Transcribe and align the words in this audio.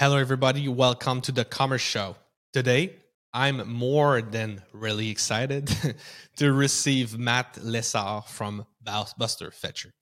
Hello, 0.00 0.16
everybody. 0.16 0.66
Welcome 0.66 1.20
to 1.20 1.30
the 1.30 1.44
Commerce 1.44 1.82
Show. 1.82 2.16
Today, 2.54 2.96
I'm 3.34 3.70
more 3.70 4.22
than 4.22 4.62
really 4.72 5.10
excited 5.10 5.70
to 6.36 6.54
receive 6.54 7.18
Matt 7.18 7.58
Lessard 7.62 8.26
from 8.26 8.64
Buster 8.82 9.50
Fetcher. 9.50 9.92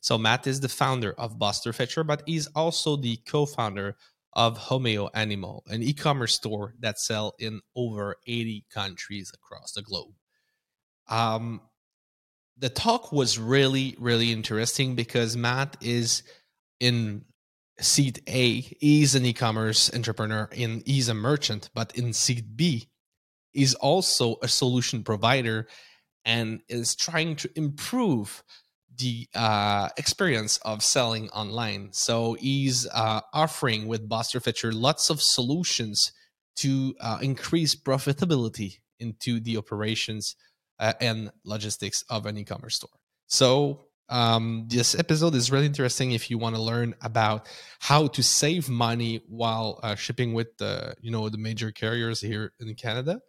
So, 0.00 0.16
Matt 0.16 0.46
is 0.46 0.60
the 0.60 0.68
founder 0.68 1.14
of 1.18 1.40
Buster 1.40 1.72
Fetcher, 1.72 2.04
but 2.04 2.22
he's 2.26 2.46
also 2.54 2.94
the 2.94 3.16
co 3.26 3.44
founder 3.44 3.96
of 4.34 4.56
Homeo 4.56 5.10
Animal, 5.14 5.64
an 5.66 5.82
e 5.82 5.94
commerce 5.94 6.34
store 6.34 6.76
that 6.78 7.00
sells 7.00 7.32
in 7.40 7.60
over 7.74 8.14
80 8.28 8.66
countries 8.72 9.32
across 9.34 9.72
the 9.72 9.82
globe. 9.82 10.14
Um, 11.08 11.60
the 12.56 12.68
talk 12.68 13.10
was 13.10 13.36
really, 13.36 13.96
really 13.98 14.30
interesting 14.30 14.94
because 14.94 15.36
Matt 15.36 15.76
is 15.80 16.22
in 16.78 17.24
seat 17.80 18.20
A, 18.26 18.60
he's 18.60 19.14
an 19.14 19.24
e-commerce 19.26 19.92
entrepreneur 19.94 20.48
and 20.56 20.82
he's 20.86 21.08
a 21.08 21.14
merchant, 21.14 21.70
but 21.74 21.96
in 21.96 22.12
seat 22.12 22.56
B, 22.56 22.88
he's 23.52 23.74
also 23.74 24.36
a 24.42 24.48
solution 24.48 25.02
provider 25.02 25.66
and 26.24 26.60
is 26.68 26.94
trying 26.94 27.36
to 27.36 27.50
improve 27.56 28.42
the 28.98 29.26
uh, 29.34 29.88
experience 29.96 30.58
of 30.58 30.82
selling 30.82 31.30
online. 31.30 31.88
So 31.92 32.34
he's 32.34 32.86
uh, 32.86 33.20
offering 33.32 33.86
with 33.86 34.08
Buster 34.08 34.40
Fetcher 34.40 34.72
lots 34.72 35.10
of 35.10 35.22
solutions 35.22 36.12
to 36.56 36.94
uh, 37.00 37.18
increase 37.22 37.74
profitability 37.74 38.80
into 38.98 39.40
the 39.40 39.56
operations 39.56 40.36
uh, 40.78 40.92
and 41.00 41.30
logistics 41.44 42.04
of 42.10 42.26
an 42.26 42.36
e-commerce 42.36 42.76
store. 42.76 42.90
So 43.26 43.86
um, 44.10 44.66
this 44.66 44.98
episode 44.98 45.34
is 45.36 45.52
really 45.52 45.66
interesting 45.66 46.12
if 46.12 46.30
you 46.30 46.36
want 46.36 46.56
to 46.56 46.62
learn 46.62 46.94
about 47.00 47.46
how 47.78 48.08
to 48.08 48.22
save 48.22 48.68
money 48.68 49.22
while 49.28 49.78
uh, 49.82 49.94
shipping 49.94 50.34
with 50.34 50.58
the 50.58 50.94
you 51.00 51.10
know 51.10 51.28
the 51.28 51.38
major 51.38 51.70
carriers 51.70 52.20
here 52.20 52.52
in 52.60 52.74
Canada. 52.74 53.20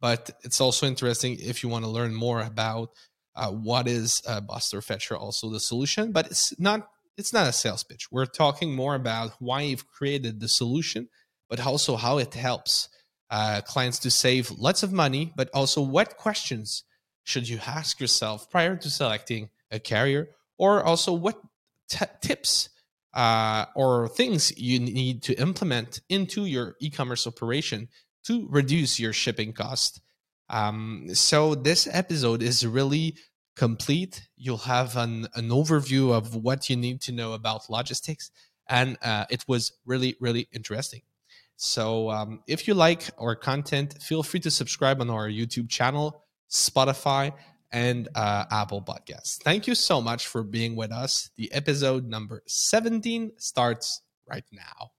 But 0.00 0.30
it's 0.44 0.60
also 0.60 0.86
interesting 0.86 1.36
if 1.40 1.62
you 1.62 1.68
want 1.68 1.84
to 1.84 1.90
learn 1.90 2.14
more 2.14 2.40
about 2.40 2.90
uh, 3.34 3.50
what 3.50 3.88
is 3.88 4.22
uh, 4.26 4.40
Buster 4.40 4.80
Fetcher, 4.80 5.16
also 5.16 5.50
the 5.50 5.60
solution. 5.60 6.12
But 6.12 6.26
it's 6.26 6.58
not 6.58 6.88
it's 7.16 7.32
not 7.32 7.48
a 7.48 7.52
sales 7.52 7.82
pitch. 7.82 8.06
We're 8.12 8.26
talking 8.26 8.74
more 8.74 8.94
about 8.94 9.32
why 9.40 9.62
you've 9.62 9.88
created 9.88 10.38
the 10.38 10.48
solution, 10.48 11.08
but 11.50 11.66
also 11.66 11.96
how 11.96 12.18
it 12.18 12.34
helps 12.34 12.88
uh, 13.28 13.60
clients 13.62 13.98
to 14.00 14.10
save 14.10 14.52
lots 14.52 14.84
of 14.84 14.92
money, 14.92 15.32
but 15.36 15.50
also 15.52 15.82
what 15.82 16.16
questions 16.16 16.84
should 17.24 17.48
you 17.48 17.58
ask 17.66 18.00
yourself 18.00 18.48
prior 18.48 18.76
to 18.76 18.88
selecting 18.88 19.50
a 19.70 19.78
carrier, 19.78 20.28
or 20.56 20.82
also 20.82 21.12
what 21.12 21.40
t- 21.88 22.04
tips 22.20 22.68
uh, 23.14 23.66
or 23.74 24.08
things 24.08 24.56
you 24.58 24.78
need 24.78 25.22
to 25.22 25.34
implement 25.34 26.00
into 26.08 26.44
your 26.44 26.76
e-commerce 26.80 27.26
operation 27.26 27.88
to 28.24 28.46
reduce 28.50 29.00
your 29.00 29.12
shipping 29.12 29.52
cost. 29.52 30.00
Um, 30.50 31.08
so 31.12 31.54
this 31.54 31.88
episode 31.90 32.42
is 32.42 32.66
really 32.66 33.16
complete. 33.56 34.28
You'll 34.36 34.58
have 34.58 34.96
an, 34.96 35.28
an 35.34 35.48
overview 35.48 36.12
of 36.12 36.34
what 36.34 36.70
you 36.70 36.76
need 36.76 37.00
to 37.02 37.12
know 37.12 37.32
about 37.32 37.68
logistics, 37.68 38.30
and 38.68 38.96
uh, 39.02 39.24
it 39.30 39.44
was 39.48 39.72
really, 39.84 40.16
really 40.20 40.48
interesting. 40.52 41.02
So 41.56 42.10
um, 42.10 42.40
if 42.46 42.68
you 42.68 42.74
like 42.74 43.10
our 43.18 43.34
content, 43.34 44.00
feel 44.00 44.22
free 44.22 44.40
to 44.40 44.50
subscribe 44.50 45.00
on 45.00 45.10
our 45.10 45.28
YouTube 45.28 45.68
channel, 45.68 46.22
Spotify, 46.48 47.32
and 47.72 48.08
uh, 48.14 48.44
Apple 48.50 48.82
Podcasts. 48.82 49.42
Thank 49.42 49.66
you 49.66 49.74
so 49.74 50.00
much 50.00 50.26
for 50.26 50.42
being 50.42 50.76
with 50.76 50.92
us. 50.92 51.30
The 51.36 51.52
episode 51.52 52.06
number 52.06 52.42
17 52.46 53.32
starts 53.36 54.02
right 54.26 54.44
now. 54.52 54.90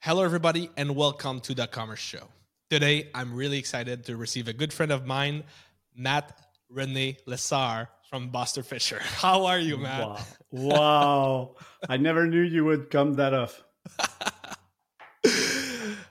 Hello, 0.00 0.24
everybody, 0.24 0.70
and 0.74 0.96
welcome 0.96 1.38
to 1.40 1.54
the 1.54 1.66
Commerce 1.66 1.98
Show. 1.98 2.28
Today, 2.70 3.10
I'm 3.14 3.34
really 3.34 3.58
excited 3.58 4.06
to 4.06 4.16
receive 4.16 4.48
a 4.48 4.54
good 4.54 4.72
friend 4.72 4.90
of 4.90 5.04
mine, 5.04 5.44
Matt 5.94 6.47
Rene 6.70 7.16
Lessard 7.26 7.88
from 8.08 8.30
Buster 8.30 8.62
Fetcher. 8.62 8.98
How 9.02 9.46
are 9.46 9.58
you, 9.58 9.76
man? 9.76 10.00
Wow. 10.00 10.18
wow. 10.52 11.56
I 11.88 11.96
never 11.96 12.26
knew 12.26 12.42
you 12.42 12.64
would 12.64 12.90
come 12.90 13.14
that 13.14 13.34
off. 13.34 13.62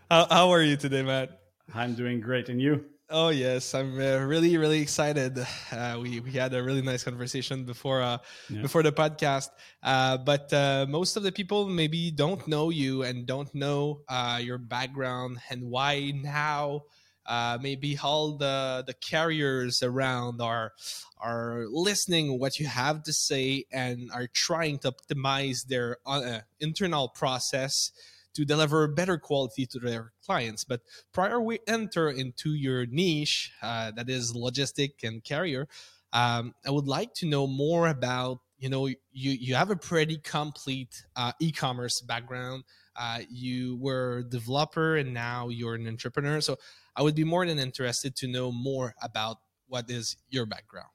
how, 0.09 0.27
how 0.29 0.49
are 0.51 0.61
you 0.61 0.77
today, 0.77 1.03
Matt? 1.03 1.41
I'm 1.73 1.93
doing 1.93 2.19
great. 2.19 2.49
And 2.49 2.61
you? 2.61 2.85
Oh 3.09 3.29
yes, 3.29 3.73
I'm 3.73 3.97
uh, 4.01 4.17
really 4.19 4.57
really 4.57 4.81
excited. 4.81 5.39
Uh, 5.71 5.97
we 6.01 6.19
we 6.19 6.31
had 6.31 6.53
a 6.53 6.61
really 6.61 6.81
nice 6.81 7.05
conversation 7.05 7.63
before 7.63 8.01
uh, 8.01 8.17
yeah. 8.49 8.61
before 8.61 8.83
the 8.83 8.91
podcast. 8.91 9.47
Uh, 9.81 10.17
but 10.17 10.51
uh, 10.51 10.85
most 10.89 11.15
of 11.15 11.23
the 11.23 11.31
people 11.31 11.69
maybe 11.69 12.11
don't 12.11 12.45
know 12.49 12.69
you 12.69 13.03
and 13.03 13.25
don't 13.25 13.53
know 13.55 14.01
uh, 14.09 14.39
your 14.43 14.57
background 14.57 15.39
and 15.49 15.63
why 15.63 16.11
now 16.15 16.83
uh, 17.27 17.57
maybe 17.61 17.97
all 18.01 18.37
the 18.37 18.83
the 18.87 18.93
carriers 18.93 19.83
around 19.83 20.41
are 20.41 20.73
are 21.19 21.65
listening 21.69 22.39
what 22.39 22.59
you 22.59 22.67
have 22.67 23.03
to 23.03 23.13
say 23.13 23.65
and 23.71 24.09
are 24.13 24.27
trying 24.27 24.79
to 24.79 24.91
optimize 24.91 25.67
their 25.67 25.97
uh, 26.05 26.39
internal 26.59 27.09
process 27.09 27.91
to 28.33 28.45
deliver 28.45 28.87
better 28.87 29.17
quality 29.17 29.65
to 29.65 29.79
their 29.79 30.13
clients. 30.23 30.63
But 30.63 30.81
prior 31.11 31.41
we 31.41 31.59
enter 31.67 32.09
into 32.09 32.53
your 32.53 32.85
niche, 32.85 33.51
uh, 33.63 33.91
that 33.91 34.09
is 34.09 34.33
logistic 34.33 35.03
and 35.03 35.23
carrier, 35.23 35.67
um, 36.13 36.53
I 36.65 36.69
would 36.69 36.87
like 36.87 37.13
to 37.15 37.25
know 37.25 37.47
more 37.47 37.87
about 37.87 38.39
you 38.59 38.69
know 38.69 38.87
you 38.87 38.97
you 39.11 39.55
have 39.55 39.69
a 39.69 39.75
pretty 39.75 40.17
complete 40.17 41.03
uh, 41.15 41.31
e-commerce 41.39 42.01
background. 42.01 42.63
Uh, 42.95 43.19
you 43.29 43.77
were 43.77 44.19
a 44.19 44.23
developer 44.23 44.97
and 44.97 45.13
now 45.13 45.49
you're 45.49 45.75
an 45.75 45.87
entrepreneur. 45.87 46.41
So 46.41 46.57
I 46.97 47.03
would 47.03 47.13
be 47.13 47.23
more 47.23 47.45
than 47.45 47.59
interested 47.59 48.15
to 48.17 48.27
know 48.27 48.51
more 48.51 48.95
about 49.03 49.37
what 49.67 49.87
is 49.89 50.17
your 50.29 50.47
background. 50.47 50.89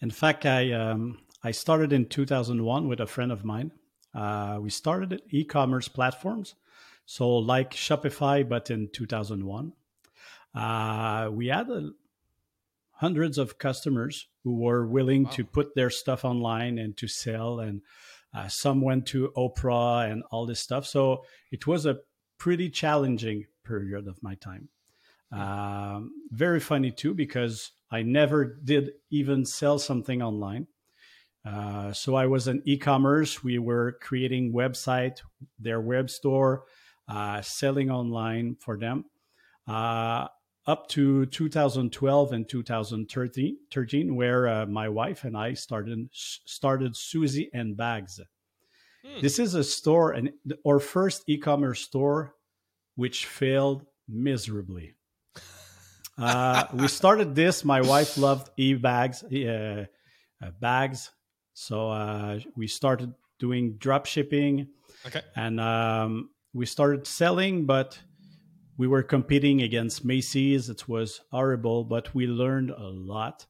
In 0.00 0.10
fact, 0.10 0.46
I 0.46 0.72
um, 0.72 1.18
I 1.44 1.50
started 1.50 1.92
in 1.92 2.06
2001 2.06 2.88
with 2.88 2.98
a 2.98 3.06
friend 3.06 3.30
of 3.30 3.44
mine. 3.44 3.72
Uh, 4.14 4.58
we 4.60 4.70
started 4.70 5.20
e-commerce 5.30 5.88
platforms, 5.88 6.54
so 7.04 7.28
like 7.36 7.72
Shopify, 7.72 8.48
but 8.48 8.70
in 8.70 8.88
2001. 8.88 9.72
Uh, 10.54 11.28
we 11.30 11.48
had 11.48 11.70
uh, 11.70 11.82
hundreds 12.92 13.36
of 13.36 13.58
customers 13.58 14.28
who 14.44 14.56
were 14.56 14.86
willing 14.86 15.24
wow. 15.24 15.30
to 15.30 15.44
put 15.44 15.74
their 15.74 15.90
stuff 15.90 16.24
online 16.24 16.78
and 16.78 16.96
to 16.96 17.06
sell, 17.06 17.60
and 17.60 17.82
uh, 18.34 18.48
some 18.48 18.80
went 18.80 19.06
to 19.06 19.30
Oprah 19.36 20.10
and 20.10 20.22
all 20.30 20.46
this 20.46 20.60
stuff. 20.60 20.86
So 20.86 21.24
it 21.50 21.66
was 21.66 21.84
a 21.84 21.98
pretty 22.38 22.70
challenging 22.70 23.46
period 23.62 24.08
of 24.08 24.22
my 24.22 24.36
time. 24.36 24.68
Um, 25.32 26.12
very 26.30 26.60
funny 26.60 26.90
too, 26.90 27.14
because 27.14 27.72
I 27.90 28.02
never 28.02 28.44
did 28.44 28.92
even 29.10 29.44
sell 29.44 29.78
something 29.78 30.22
online. 30.22 30.66
Uh, 31.44 31.92
so 31.92 32.14
I 32.14 32.26
was 32.26 32.46
an 32.46 32.62
e-commerce. 32.64 33.42
We 33.42 33.58
were 33.58 33.98
creating 34.00 34.52
website, 34.52 35.20
their 35.58 35.80
web 35.80 36.10
store, 36.10 36.64
uh, 37.08 37.42
selling 37.42 37.90
online 37.90 38.56
for 38.60 38.78
them. 38.78 39.06
Uh, 39.66 40.28
up 40.66 40.88
to 40.88 41.26
2012 41.26 42.32
and 42.32 42.48
2013, 42.48 43.56
13, 43.72 44.14
where 44.14 44.46
uh, 44.46 44.66
my 44.66 44.88
wife 44.88 45.24
and 45.24 45.36
I 45.36 45.54
started 45.54 46.08
started 46.12 46.96
Susie 46.96 47.50
and 47.52 47.76
Bags. 47.76 48.20
Hmm. 49.04 49.20
This 49.20 49.40
is 49.40 49.54
a 49.54 49.64
store, 49.64 50.12
and 50.12 50.30
our 50.64 50.78
first 50.78 51.24
e-commerce 51.26 51.80
store, 51.80 52.34
which 52.94 53.26
failed 53.26 53.84
miserably. 54.08 54.94
Uh, 56.18 56.64
we 56.74 56.88
started 56.88 57.34
this. 57.34 57.64
My 57.64 57.80
wife 57.80 58.16
loved 58.16 58.50
e 58.56 58.74
bags, 58.74 59.22
uh, 59.22 59.86
uh, 60.42 60.50
bags. 60.60 61.10
So 61.54 61.90
uh, 61.90 62.40
we 62.56 62.66
started 62.66 63.14
doing 63.38 63.76
drop 63.78 64.06
shipping. 64.06 64.68
Okay. 65.06 65.22
And 65.34 65.60
um, 65.60 66.30
we 66.52 66.66
started 66.66 67.06
selling, 67.06 67.66
but 67.66 67.98
we 68.76 68.86
were 68.86 69.02
competing 69.02 69.62
against 69.62 70.04
Macy's. 70.04 70.68
It 70.68 70.88
was 70.88 71.20
horrible, 71.30 71.84
but 71.84 72.14
we 72.14 72.26
learned 72.26 72.70
a 72.70 72.88
lot. 72.88 73.46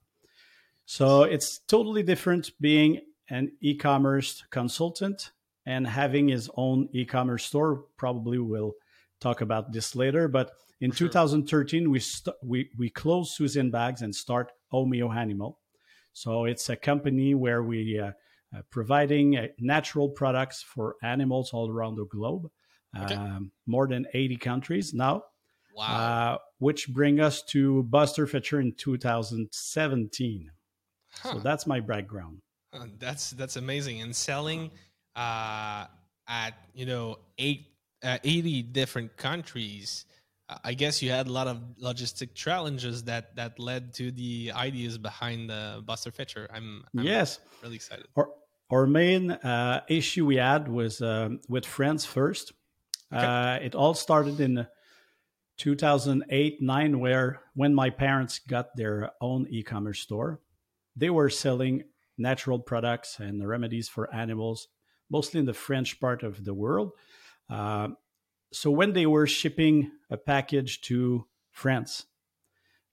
So 0.84 1.22
it's 1.22 1.58
totally 1.58 2.02
different 2.02 2.50
being 2.60 3.00
an 3.28 3.52
e 3.60 3.76
commerce 3.76 4.44
consultant 4.50 5.32
and 5.64 5.86
having 5.86 6.28
his 6.28 6.50
own 6.56 6.88
e 6.92 7.04
commerce 7.04 7.44
store. 7.44 7.84
Probably 7.96 8.38
we'll 8.38 8.74
talk 9.20 9.40
about 9.40 9.72
this 9.72 9.94
later, 9.94 10.28
but 10.28 10.52
in 10.82 10.90
sure. 10.90 11.08
2013, 11.08 11.90
we, 11.90 12.00
st- 12.00 12.36
we 12.42 12.68
we 12.76 12.90
closed 12.90 13.32
Susan 13.32 13.70
Bags 13.70 14.02
and 14.02 14.14
start 14.14 14.52
Homeo 14.72 15.14
Animal. 15.14 15.58
So 16.12 16.44
it's 16.44 16.68
a 16.68 16.76
company 16.76 17.34
where 17.34 17.62
we 17.62 17.98
uh, 17.98 18.10
uh, 18.54 18.62
providing 18.70 19.36
uh, 19.36 19.46
natural 19.58 20.10
products 20.10 20.62
for 20.62 20.96
animals 21.02 21.52
all 21.52 21.70
around 21.70 21.96
the 21.96 22.04
globe. 22.04 22.50
okay. 23.00 23.14
um, 23.14 23.52
more 23.66 23.86
than 23.86 24.06
80 24.12 24.36
countries 24.36 24.92
now. 24.92 25.22
Wow. 25.74 25.84
Uh, 25.86 26.38
which 26.58 26.88
bring 26.88 27.18
us 27.20 27.42
to 27.44 27.84
Buster 27.84 28.26
Fetcher 28.26 28.60
in 28.60 28.74
2017. 28.74 30.50
Huh. 31.14 31.32
So 31.32 31.38
that's 31.38 31.66
my 31.66 31.80
background. 31.80 32.42
that's 32.98 33.30
that's 33.30 33.56
amazing. 33.56 34.02
And 34.02 34.14
selling 34.14 34.70
uh, 35.16 35.86
at 36.28 36.54
you 36.74 36.86
know 36.86 37.18
eight 37.38 37.68
uh, 38.02 38.18
80 38.22 38.62
different 38.62 39.16
countries. 39.16 40.04
I 40.64 40.74
guess 40.74 41.02
you 41.02 41.10
had 41.10 41.26
a 41.26 41.32
lot 41.32 41.46
of 41.46 41.58
logistic 41.82 42.34
challenges 42.34 43.04
that 43.04 43.36
that 43.36 43.58
led 43.58 43.94
to 43.94 44.10
the 44.10 44.52
ideas 44.54 44.98
behind 44.98 45.50
the 45.50 45.82
Buster 45.84 46.10
Fetcher. 46.10 46.48
I'm, 46.52 46.84
I'm 46.96 47.04
yes 47.04 47.38
really 47.62 47.76
excited. 47.76 48.06
Our, 48.16 48.30
our 48.70 48.86
main 48.86 49.32
uh, 49.32 49.82
issue 49.88 50.26
we 50.26 50.36
had 50.36 50.68
was 50.68 51.02
um, 51.02 51.40
with 51.48 51.66
France 51.66 52.04
first. 52.04 52.52
Okay. 53.12 53.24
Uh, 53.24 53.54
it 53.56 53.74
all 53.74 53.94
started 53.94 54.40
in 54.40 54.66
2008 55.58 56.62
9 56.62 56.98
where 56.98 57.40
when 57.54 57.74
my 57.74 57.90
parents 57.90 58.38
got 58.38 58.74
their 58.76 59.10
own 59.20 59.46
e-commerce 59.50 60.00
store 60.00 60.40
they 60.96 61.10
were 61.10 61.28
selling 61.28 61.84
natural 62.18 62.58
products 62.58 63.18
and 63.20 63.46
remedies 63.46 63.88
for 63.88 64.12
animals 64.14 64.68
mostly 65.10 65.38
in 65.40 65.46
the 65.46 65.54
french 65.54 66.00
part 66.00 66.22
of 66.22 66.44
the 66.44 66.54
world 66.54 66.92
uh, 67.50 67.88
so 68.52 68.70
when 68.70 68.92
they 68.92 69.06
were 69.06 69.26
shipping 69.26 69.90
a 70.10 70.16
package 70.16 70.80
to 70.80 71.26
france 71.50 72.06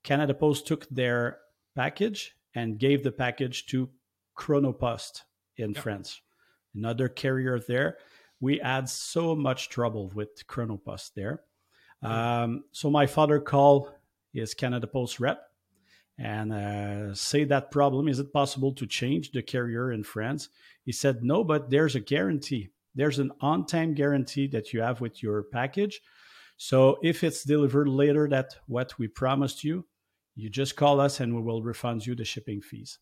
canada 0.03 0.33
post 0.33 0.67
took 0.67 0.87
their 0.89 1.39
package 1.75 2.35
and 2.55 2.79
gave 2.79 3.03
the 3.03 3.11
package 3.11 3.65
to 3.65 3.89
chronopost 4.35 5.23
in 5.57 5.71
yep. 5.71 5.83
france 5.83 6.21
another 6.73 7.07
carrier 7.07 7.59
there 7.59 7.97
we 8.41 8.59
had 8.59 8.87
so 8.89 9.35
much 9.35 9.69
trouble 9.69 10.09
with 10.15 10.47
chronopost 10.47 11.13
there 11.15 11.41
um, 12.01 12.63
so 12.71 12.89
my 12.89 13.07
father 13.07 13.39
called 13.39 13.91
his 14.33 14.53
Canada 14.53 14.87
Post 14.87 15.19
rep 15.19 15.41
and 16.17 16.53
uh, 16.53 17.13
say 17.13 17.43
that 17.45 17.71
problem. 17.71 18.07
Is 18.07 18.19
it 18.19 18.33
possible 18.33 18.73
to 18.73 18.85
change 18.85 19.31
the 19.31 19.41
carrier 19.41 19.91
in 19.91 20.03
France? 20.03 20.49
He 20.85 20.91
said 20.91 21.23
no, 21.23 21.43
but 21.43 21.69
there's 21.69 21.95
a 21.95 21.99
guarantee. 21.99 22.69
There's 22.95 23.19
an 23.19 23.31
on-time 23.41 23.93
guarantee 23.93 24.47
that 24.47 24.73
you 24.73 24.81
have 24.81 25.01
with 25.01 25.21
your 25.23 25.43
package. 25.43 26.01
So 26.57 26.97
if 27.01 27.23
it's 27.23 27.43
delivered 27.43 27.87
later 27.87 28.27
than 28.27 28.45
what 28.67 28.97
we 28.99 29.07
promised 29.07 29.63
you, 29.63 29.85
you 30.35 30.49
just 30.49 30.75
call 30.75 30.99
us 30.99 31.19
and 31.19 31.35
we 31.35 31.41
will 31.41 31.61
refund 31.61 32.05
you 32.05 32.15
the 32.15 32.25
shipping 32.25 32.61
fees. 32.61 32.99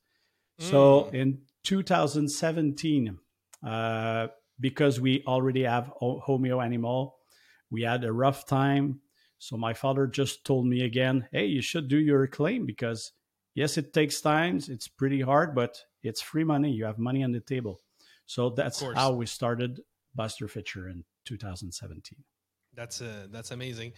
Mm. 0.60 0.70
So 0.70 1.10
in 1.10 1.40
2017, 1.64 3.18
uh, 3.66 4.28
because 4.60 5.00
we 5.00 5.24
already 5.28 5.64
have 5.64 5.92
Homeo 6.02 6.64
Animal 6.64 7.18
we 7.70 7.82
had 7.82 8.04
a 8.04 8.14
rough 8.14 8.46
time. 8.46 9.02
So 9.40 9.58
my 9.58 9.74
father 9.74 10.08
just 10.08 10.46
told 10.46 10.66
me 10.66 10.84
again, 10.84 11.28
hey, 11.32 11.46
you 11.46 11.62
should 11.62 11.88
do 11.88 11.98
your 11.98 12.26
claim 12.28 12.66
because 12.66 13.12
yes, 13.56 13.78
it 13.78 13.94
takes 13.94 14.22
time. 14.22 14.60
It's 14.68 14.88
pretty 14.88 15.22
hard, 15.22 15.54
but 15.54 15.80
it's 16.02 16.22
free 16.22 16.44
money. 16.44 16.72
You 16.72 16.86
have 16.86 16.98
money 16.98 17.24
on 17.24 17.32
the 17.32 17.40
table. 17.40 17.82
So 18.28 18.50
that's 18.50 18.82
how 18.82 19.14
we 19.14 19.26
started 19.26 19.82
Buster 20.14 20.48
Fetcher 20.48 20.90
in 20.90 21.04
2017. 21.26 22.24
That's 22.76 23.02
uh, 23.02 23.28
that's 23.32 23.52
amazing. 23.52 23.94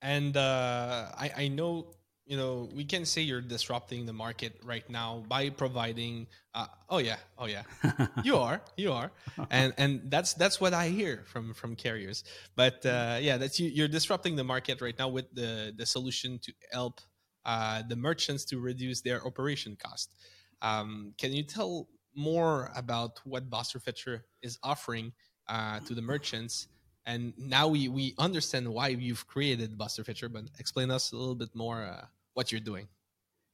And 0.00 0.36
uh, 0.36 1.06
I, 1.18 1.30
I 1.36 1.48
know 1.48 1.92
you 2.24 2.36
know 2.36 2.68
we 2.74 2.84
can 2.84 3.04
say 3.04 3.22
you're 3.22 3.42
disrupting 3.42 4.06
the 4.06 4.12
market 4.12 4.54
right 4.64 4.88
now 4.88 5.24
by 5.28 5.50
providing 5.50 6.28
uh, 6.54 6.66
oh 6.88 6.98
yeah 6.98 7.16
oh 7.38 7.46
yeah. 7.46 7.64
You 8.24 8.36
are 8.36 8.62
you 8.76 8.92
are. 8.92 9.10
And 9.50 9.74
and 9.76 10.02
that's 10.06 10.32
that's 10.34 10.60
what 10.60 10.72
i 10.72 10.88
hear 10.88 11.24
from 11.26 11.52
from 11.52 11.74
carriers. 11.74 12.22
But 12.54 12.86
uh, 12.86 13.18
yeah 13.20 13.36
that's 13.36 13.58
you, 13.58 13.68
you're 13.68 13.88
disrupting 13.98 14.36
the 14.36 14.44
market 14.44 14.80
right 14.80 14.98
now 14.98 15.08
with 15.08 15.26
the 15.34 15.74
the 15.76 15.84
solution 15.84 16.38
to 16.44 16.52
help 16.70 17.00
uh, 17.44 17.82
the 17.88 17.96
merchants 17.96 18.44
to 18.46 18.60
reduce 18.60 19.00
their 19.00 19.26
operation 19.26 19.76
cost. 19.76 20.14
Um, 20.62 21.14
can 21.18 21.32
you 21.32 21.42
tell 21.42 21.88
more 22.14 22.70
about 22.76 23.20
what 23.24 23.48
Buster 23.50 23.78
Fetcher 23.78 24.24
is 24.42 24.58
offering 24.62 25.12
uh, 25.48 25.80
to 25.80 25.94
the 25.94 26.02
merchants 26.02 26.68
and 27.06 27.32
now 27.36 27.68
we 27.68 27.88
we 27.88 28.14
understand 28.18 28.68
why 28.68 28.88
you've 28.88 29.26
created 29.26 29.76
Buster 29.76 30.04
Fetcher, 30.04 30.28
but 30.28 30.44
explain 30.58 30.90
us 30.90 31.12
a 31.12 31.16
little 31.16 31.34
bit 31.34 31.54
more 31.54 31.82
uh, 31.82 32.06
what 32.34 32.52
you're 32.52 32.60
doing. 32.60 32.88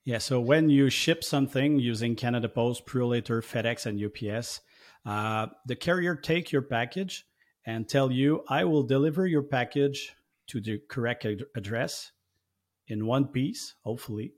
Yeah, 0.05 0.19
so 0.19 0.41
when 0.41 0.71
you 0.71 0.91
ship 0.91 1.23
something 1.23 1.79
using 1.79 2.15
Canada 2.15 2.49
Post, 2.49 2.87
Purolator, 2.87 3.43
FedEx, 3.43 3.85
and 3.85 4.01
UPS, 4.03 4.61
uh, 5.05 5.49
the 5.67 5.77
carrier 5.77 6.15
take 6.15 6.51
your 6.51 6.63
package 6.63 7.27
and 7.65 7.89
tell 7.89 8.11
you, 8.13 8.45
"I 8.49 8.65
will 8.65 8.83
deliver 8.83 9.27
your 9.27 9.43
package 9.43 10.15
to 10.49 10.61
the 10.61 10.81
correct 10.89 11.25
ad- 11.25 11.45
address 11.55 12.13
in 12.87 13.07
one 13.07 13.29
piece, 13.29 13.75
hopefully, 13.83 14.35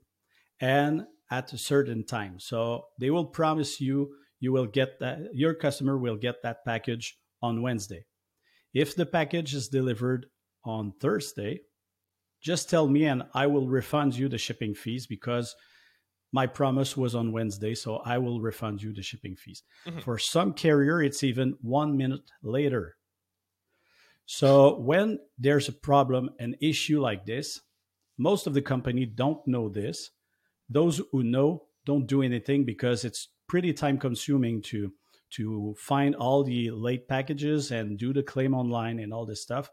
and 0.59 1.05
at 1.31 1.51
a 1.53 1.57
certain 1.57 2.05
time." 2.05 2.39
So 2.39 2.85
they 2.99 3.09
will 3.09 3.25
promise 3.25 3.81
you 3.81 4.13
you 4.39 4.51
will 4.51 4.67
get 4.67 4.99
that 4.99 5.33
your 5.33 5.55
customer 5.55 5.97
will 5.97 6.17
get 6.17 6.43
that 6.43 6.63
package 6.65 7.17
on 7.41 7.63
Wednesday 7.63 8.05
if 8.73 8.95
the 8.95 9.05
package 9.05 9.53
is 9.53 9.67
delivered 9.67 10.27
on 10.63 10.93
Thursday, 10.99 11.61
just 12.41 12.69
tell 12.69 12.87
me 12.87 13.05
and 13.05 13.23
I 13.33 13.47
will 13.47 13.67
refund 13.67 14.15
you 14.15 14.29
the 14.29 14.37
shipping 14.37 14.73
fees 14.73 15.07
because 15.07 15.55
my 16.31 16.47
promise 16.47 16.95
was 16.95 17.13
on 17.13 17.33
Wednesday, 17.33 17.75
so 17.75 17.97
I 17.97 18.17
will 18.17 18.39
refund 18.39 18.81
you 18.81 18.93
the 18.93 19.01
shipping 19.01 19.35
fees. 19.35 19.63
Mm-hmm. 19.85 19.99
For 19.99 20.17
some 20.17 20.53
carrier, 20.53 21.01
it's 21.01 21.23
even 21.23 21.57
one 21.61 21.97
minute 21.97 22.31
later. 22.41 22.95
So 24.25 24.79
when 24.79 25.19
there's 25.37 25.67
a 25.67 25.73
problem, 25.73 26.29
an 26.39 26.55
issue 26.61 27.01
like 27.01 27.25
this, 27.25 27.59
most 28.17 28.47
of 28.47 28.53
the 28.53 28.61
company 28.61 29.05
don't 29.05 29.45
know 29.45 29.67
this. 29.67 30.11
Those 30.71 31.01
who 31.11 31.23
know 31.23 31.63
don't 31.85 32.07
do 32.07 32.21
anything 32.21 32.63
because 32.63 33.03
it's 33.03 33.27
pretty 33.47 33.73
time 33.73 33.97
consuming 33.97 34.61
to 34.61 34.93
to 35.31 35.75
find 35.77 36.15
all 36.15 36.43
the 36.43 36.71
late 36.71 37.07
packages 37.07 37.71
and 37.71 37.97
do 37.97 38.13
the 38.13 38.23
claim 38.23 38.53
online 38.53 38.99
and 38.99 39.13
all 39.13 39.25
this 39.25 39.41
stuff. 39.41 39.69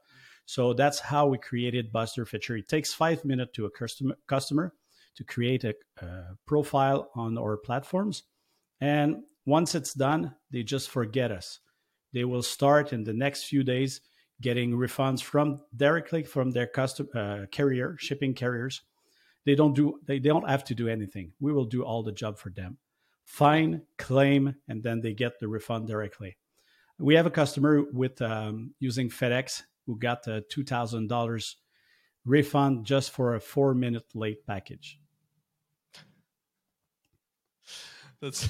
So 0.46 0.72
that's 0.72 1.00
how 1.00 1.26
we 1.26 1.38
created 1.38 1.92
Buster 1.92 2.24
Fetcher. 2.24 2.56
It 2.56 2.68
takes 2.68 2.94
five 2.94 3.24
minutes 3.24 3.52
to 3.56 3.66
a 3.66 3.70
customer 3.70 4.16
customer 4.26 4.72
to 5.16 5.24
create 5.24 5.64
a, 5.64 5.74
a 6.00 6.36
profile 6.46 7.10
on 7.14 7.38
our 7.38 7.56
platforms, 7.56 8.24
and 8.80 9.22
once 9.46 9.74
it's 9.74 9.94
done, 9.94 10.34
they 10.50 10.62
just 10.62 10.90
forget 10.90 11.30
us. 11.30 11.60
They 12.12 12.24
will 12.24 12.42
start 12.42 12.92
in 12.92 13.04
the 13.04 13.12
next 13.12 13.44
few 13.44 13.62
days 13.62 14.00
getting 14.40 14.72
refunds 14.72 15.22
from 15.22 15.60
directly 15.76 16.22
from 16.22 16.50
their 16.50 16.66
custom 16.66 17.08
uh, 17.14 17.46
carrier 17.50 17.96
shipping 17.98 18.34
carriers. 18.34 18.82
They 19.44 19.54
don't 19.54 19.74
do 19.74 20.00
they, 20.06 20.18
they 20.18 20.28
don't 20.28 20.48
have 20.48 20.64
to 20.64 20.74
do 20.74 20.88
anything. 20.88 21.32
We 21.40 21.52
will 21.52 21.64
do 21.64 21.82
all 21.82 22.02
the 22.02 22.12
job 22.12 22.38
for 22.38 22.50
them 22.50 22.78
fine, 23.28 23.82
claim, 23.98 24.54
and 24.68 24.82
then 24.82 25.02
they 25.02 25.12
get 25.12 25.38
the 25.38 25.46
refund 25.46 25.86
directly. 25.86 26.38
We 26.98 27.14
have 27.14 27.26
a 27.26 27.30
customer 27.30 27.84
with 27.92 28.20
um, 28.22 28.74
using 28.80 29.10
FedEx 29.10 29.62
who 29.86 29.98
got 29.98 30.26
a 30.26 30.40
two 30.40 30.64
thousand 30.64 31.08
dollars 31.08 31.56
refund 32.24 32.86
just 32.86 33.10
for 33.10 33.34
a 33.34 33.40
four 33.40 33.74
minute 33.74 34.06
late 34.14 34.44
package. 34.46 34.98
That's 38.20 38.48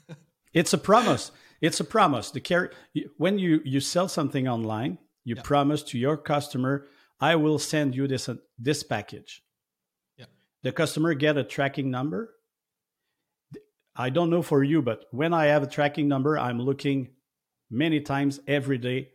it's 0.52 0.74
a 0.74 0.78
promise. 0.78 1.30
It's 1.62 1.80
a 1.80 1.84
promise. 1.84 2.30
The 2.32 2.40
carry 2.40 2.70
when 3.16 3.38
you 3.38 3.62
you 3.64 3.80
sell 3.80 4.08
something 4.08 4.46
online, 4.46 4.98
you 5.24 5.36
yeah. 5.36 5.42
promise 5.42 5.82
to 5.84 5.98
your 5.98 6.18
customer, 6.18 6.88
I 7.20 7.36
will 7.36 7.58
send 7.58 7.94
you 7.94 8.06
this 8.08 8.28
uh, 8.28 8.34
this 8.58 8.82
package. 8.82 9.42
The 10.66 10.72
customer 10.72 11.14
get 11.14 11.36
a 11.38 11.44
tracking 11.44 11.92
number 11.92 12.34
I 13.94 14.10
don't 14.10 14.30
know 14.30 14.42
for 14.42 14.64
you, 14.64 14.82
but 14.82 15.04
when 15.12 15.32
I 15.32 15.46
have 15.46 15.62
a 15.62 15.68
tracking 15.68 16.08
number, 16.08 16.36
I'm 16.36 16.60
looking 16.60 17.10
many 17.70 18.00
times 18.00 18.40
every 18.48 18.76
day 18.76 19.10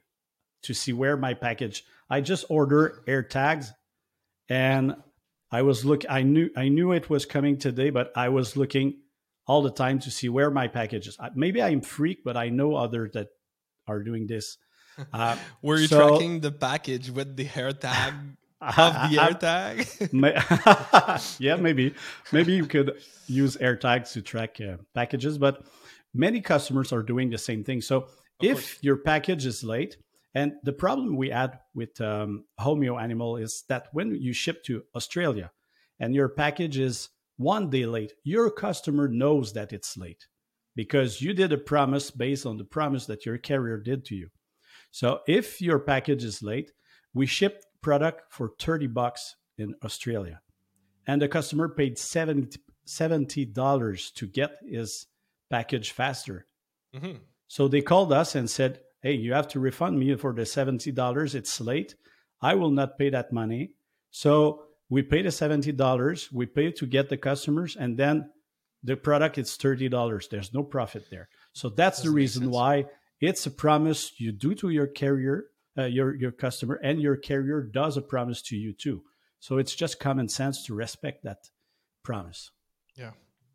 to 0.63 0.73
see 0.73 0.93
where 0.93 1.17
my 1.17 1.33
package. 1.33 1.83
I 2.09 2.21
just 2.21 2.45
order 2.47 3.03
air 3.05 3.21
tags, 3.21 3.73
and 4.47 4.95
I 5.51 5.63
was 5.63 5.83
look. 5.83 6.05
I 6.09 6.21
knew 6.21 6.51
I 6.55 6.69
knew 6.69 6.93
it 6.93 7.09
was 7.09 7.25
coming 7.25 7.57
today, 7.57 7.89
but 7.89 8.13
I 8.15 8.29
was 8.29 8.55
looking 8.55 9.01
all 9.45 9.61
the 9.61 9.71
time 9.71 9.99
to 9.99 10.09
see 10.09 10.29
where 10.29 10.51
my 10.51 10.69
package 10.69 11.09
is. 11.09 11.17
Maybe 11.35 11.61
I'm 11.61 11.81
freak, 11.81 12.23
but 12.23 12.37
I 12.37 12.47
know 12.47 12.75
others 12.75 13.11
that 13.13 13.27
are 13.87 14.01
doing 14.01 14.25
this. 14.25 14.57
Uh, 15.13 15.35
Were 15.61 15.79
you 15.79 15.87
so, 15.87 16.09
tracking 16.09 16.39
the 16.41 16.51
package 16.51 17.09
with 17.09 17.35
the 17.35 17.43
hair 17.43 17.71
tag 17.71 18.13
of 18.61 18.93
the 19.09 19.17
AirTag? 19.17 19.79
yeah, 21.39 21.55
maybe. 21.55 21.93
Maybe 22.31 22.53
you 22.53 22.65
could 22.65 23.01
use 23.27 23.57
AirTags 23.57 24.13
to 24.13 24.21
track 24.21 24.59
uh, 24.61 24.77
packages, 24.93 25.37
but 25.37 25.65
many 26.13 26.41
customers 26.41 26.93
are 26.93 27.03
doing 27.03 27.29
the 27.29 27.37
same 27.37 27.63
thing. 27.63 27.81
So 27.81 27.97
of 27.97 28.09
if 28.41 28.53
course. 28.53 28.77
your 28.81 28.97
package 28.97 29.45
is 29.45 29.63
late, 29.63 29.97
and 30.33 30.53
the 30.63 30.73
problem 30.73 31.17
we 31.17 31.29
had 31.29 31.59
with 31.73 31.99
um, 31.99 32.45
Homeo 32.59 33.01
Animal 33.01 33.37
is 33.37 33.63
that 33.67 33.87
when 33.91 34.15
you 34.15 34.33
ship 34.33 34.63
to 34.65 34.83
Australia 34.95 35.51
and 35.99 36.15
your 36.15 36.29
package 36.29 36.77
is 36.77 37.09
one 37.37 37.69
day 37.69 37.85
late, 37.85 38.13
your 38.23 38.49
customer 38.49 39.07
knows 39.07 39.53
that 39.53 39.73
it's 39.73 39.97
late 39.97 40.27
because 40.75 41.21
you 41.21 41.33
did 41.33 41.51
a 41.51 41.57
promise 41.57 42.11
based 42.11 42.45
on 42.45 42.57
the 42.57 42.63
promise 42.63 43.05
that 43.07 43.25
your 43.25 43.37
carrier 43.37 43.77
did 43.77 44.05
to 44.05 44.15
you. 44.15 44.29
So 44.91 45.19
if 45.27 45.61
your 45.61 45.79
package 45.79 46.23
is 46.23 46.41
late, 46.41 46.71
we 47.13 47.25
ship 47.25 47.63
product 47.81 48.31
for 48.31 48.53
30 48.59 48.87
bucks 48.87 49.35
in 49.57 49.75
Australia. 49.83 50.41
And 51.07 51.21
the 51.21 51.27
customer 51.27 51.67
paid 51.69 51.97
70 51.97 52.59
$70 52.87 54.13
to 54.15 54.27
get 54.27 54.57
his 54.65 55.07
package 55.49 55.91
faster. 55.91 56.45
Mm-hmm. 56.93 57.17
So 57.47 57.67
they 57.67 57.81
called 57.81 58.11
us 58.11 58.35
and 58.35 58.49
said, 58.49 58.79
Hey, 59.01 59.13
you 59.13 59.33
have 59.33 59.47
to 59.49 59.59
refund 59.59 59.99
me 59.99 60.15
for 60.15 60.33
the 60.33 60.43
$70. 60.43 61.35
It's 61.35 61.61
late. 61.61 61.95
I 62.41 62.55
will 62.55 62.69
not 62.71 62.97
pay 62.97 63.09
that 63.09 63.31
money. 63.31 63.71
So 64.11 64.63
we 64.89 65.01
pay 65.01 65.21
the 65.21 65.29
$70. 65.29 66.31
We 66.31 66.45
pay 66.45 66.71
to 66.71 66.85
get 66.85 67.09
the 67.09 67.17
customers, 67.17 67.75
and 67.75 67.97
then 67.97 68.29
the 68.83 68.95
product 68.95 69.37
is 69.37 69.57
$30. 69.57 70.29
There's 70.29 70.53
no 70.53 70.63
profit 70.63 71.09
there. 71.09 71.29
So 71.53 71.69
that's 71.69 71.99
Doesn't 71.99 72.11
the 72.11 72.15
reason 72.15 72.51
why 72.51 72.85
it's 73.19 73.45
a 73.45 73.51
promise 73.51 74.19
you 74.19 74.31
do 74.31 74.53
to 74.55 74.69
your 74.69 74.87
carrier, 74.87 75.45
uh, 75.77 75.83
your, 75.85 76.15
your 76.15 76.31
customer, 76.31 76.79
and 76.83 77.01
your 77.01 77.15
carrier 77.15 77.61
does 77.61 77.97
a 77.97 78.01
promise 78.01 78.41
to 78.43 78.55
you 78.55 78.73
too. 78.73 79.03
So 79.39 79.57
it's 79.57 79.73
just 79.73 79.99
common 79.99 80.29
sense 80.29 80.65
to 80.67 80.73
respect 80.73 81.23
that 81.23 81.49
promise. 82.03 82.51
Yeah, 82.95 83.11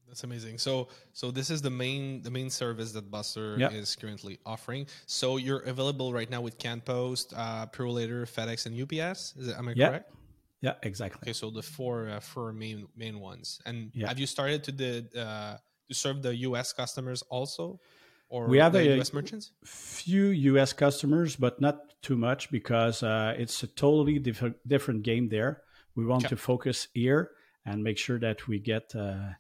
that's 0.09 0.25
amazing. 0.25 0.59
So 0.59 0.89
so 1.13 1.31
this 1.31 1.49
is 1.51 1.63
the 1.63 1.71
main 1.71 2.23
the 2.23 2.31
main 2.31 2.51
service 2.51 2.93
that 2.93 3.11
Buster 3.11 3.57
yeah. 3.59 3.71
is 3.71 3.95
currently 3.95 4.39
offering. 4.45 4.87
So 5.07 5.37
you're 5.37 5.61
available 5.61 6.13
right 6.13 6.29
now 6.29 6.41
with 6.41 6.59
CanPost, 6.59 7.33
uh, 7.37 7.67
Purolator, 7.67 8.23
FedEx, 8.27 8.67
and 8.67 8.75
UPS. 8.81 9.35
Is 9.37 9.49
it, 9.49 9.57
am 9.57 9.69
I 9.69 9.75
yeah. 9.77 9.89
correct? 9.89 10.13
Yeah, 10.61 10.75
exactly. 10.83 11.21
Okay, 11.23 11.33
so 11.33 11.51
the 11.51 11.63
four 11.63 12.09
uh, 12.09 12.21
four 12.21 12.53
main 12.53 12.89
main 12.97 13.21
ones. 13.21 13.61
And 13.67 13.91
yeah. 13.95 14.09
have 14.09 14.19
you 14.19 14.27
started 14.27 14.65
to 14.65 14.73
the 14.73 15.07
uh, 15.17 15.57
to 15.89 15.95
serve 15.95 16.23
the 16.23 16.35
US 16.37 16.73
customers 16.73 17.23
also? 17.31 17.81
Or 18.29 18.49
we 18.49 18.59
have 18.59 18.75
a 18.75 18.99
US 18.99 19.13
merchants? 19.13 19.53
Few 19.65 20.27
US 20.29 20.73
customers, 20.73 21.37
but 21.37 21.61
not 21.61 22.01
too 22.03 22.17
much 22.17 22.51
because 22.51 23.03
uh, 23.03 23.35
it's 23.39 23.63
a 23.63 23.67
totally 23.67 24.19
different 24.19 24.57
different 24.67 25.03
game 25.03 25.29
there. 25.29 25.63
We 25.95 26.05
want 26.05 26.25
okay. 26.25 26.31
to 26.31 26.37
focus 26.37 26.89
here 26.93 27.31
and 27.65 27.83
make 27.83 27.99
sure 27.99 28.19
that 28.19 28.47
we 28.47 28.59
get 28.59 28.95
uh, 28.95 29.31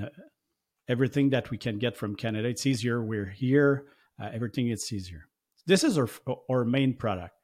uh, 0.00 0.06
everything 0.88 1.30
that 1.30 1.50
we 1.50 1.58
can 1.58 1.78
get 1.78 1.96
from 1.96 2.14
Canada. 2.14 2.48
It's 2.48 2.66
easier. 2.66 3.02
We're 3.02 3.26
here. 3.30 3.86
Uh, 4.20 4.30
everything 4.32 4.68
is 4.68 4.92
easier. 4.92 5.26
This 5.66 5.84
is 5.84 5.98
our 5.98 6.08
our 6.50 6.64
main 6.64 6.94
product. 6.94 7.36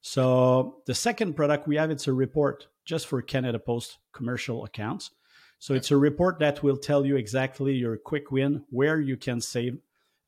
So 0.00 0.82
the 0.86 0.94
second 0.94 1.34
product 1.34 1.66
we 1.66 1.76
have 1.76 1.90
it's 1.90 2.08
a 2.08 2.12
report 2.12 2.66
just 2.84 3.06
for 3.06 3.22
Canada 3.22 3.58
Post 3.58 3.98
commercial 4.12 4.64
accounts. 4.64 5.10
So 5.58 5.74
it's 5.74 5.90
a 5.90 5.96
report 5.96 6.40
that 6.40 6.62
will 6.62 6.76
tell 6.76 7.06
you 7.06 7.16
exactly 7.16 7.72
your 7.72 7.96
quick 7.96 8.30
win, 8.30 8.64
where 8.68 9.00
you 9.00 9.16
can 9.16 9.40
save, 9.40 9.78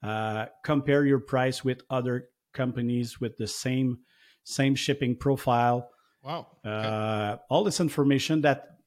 uh, 0.03 0.47
compare 0.65 1.05
your 1.05 1.21
price 1.21 1.65
with 1.65 1.83
other 1.91 2.29
companies 2.53 3.21
with 3.21 3.37
the 3.37 3.47
same 3.47 3.99
same 4.45 4.75
shipping 4.75 5.17
profile. 5.17 5.91
Wow. 6.23 6.47
Okay. 6.65 6.88
Uh, 6.88 7.37
all 7.50 7.65
this 7.65 7.81
information 7.81 8.41
that 8.43 8.79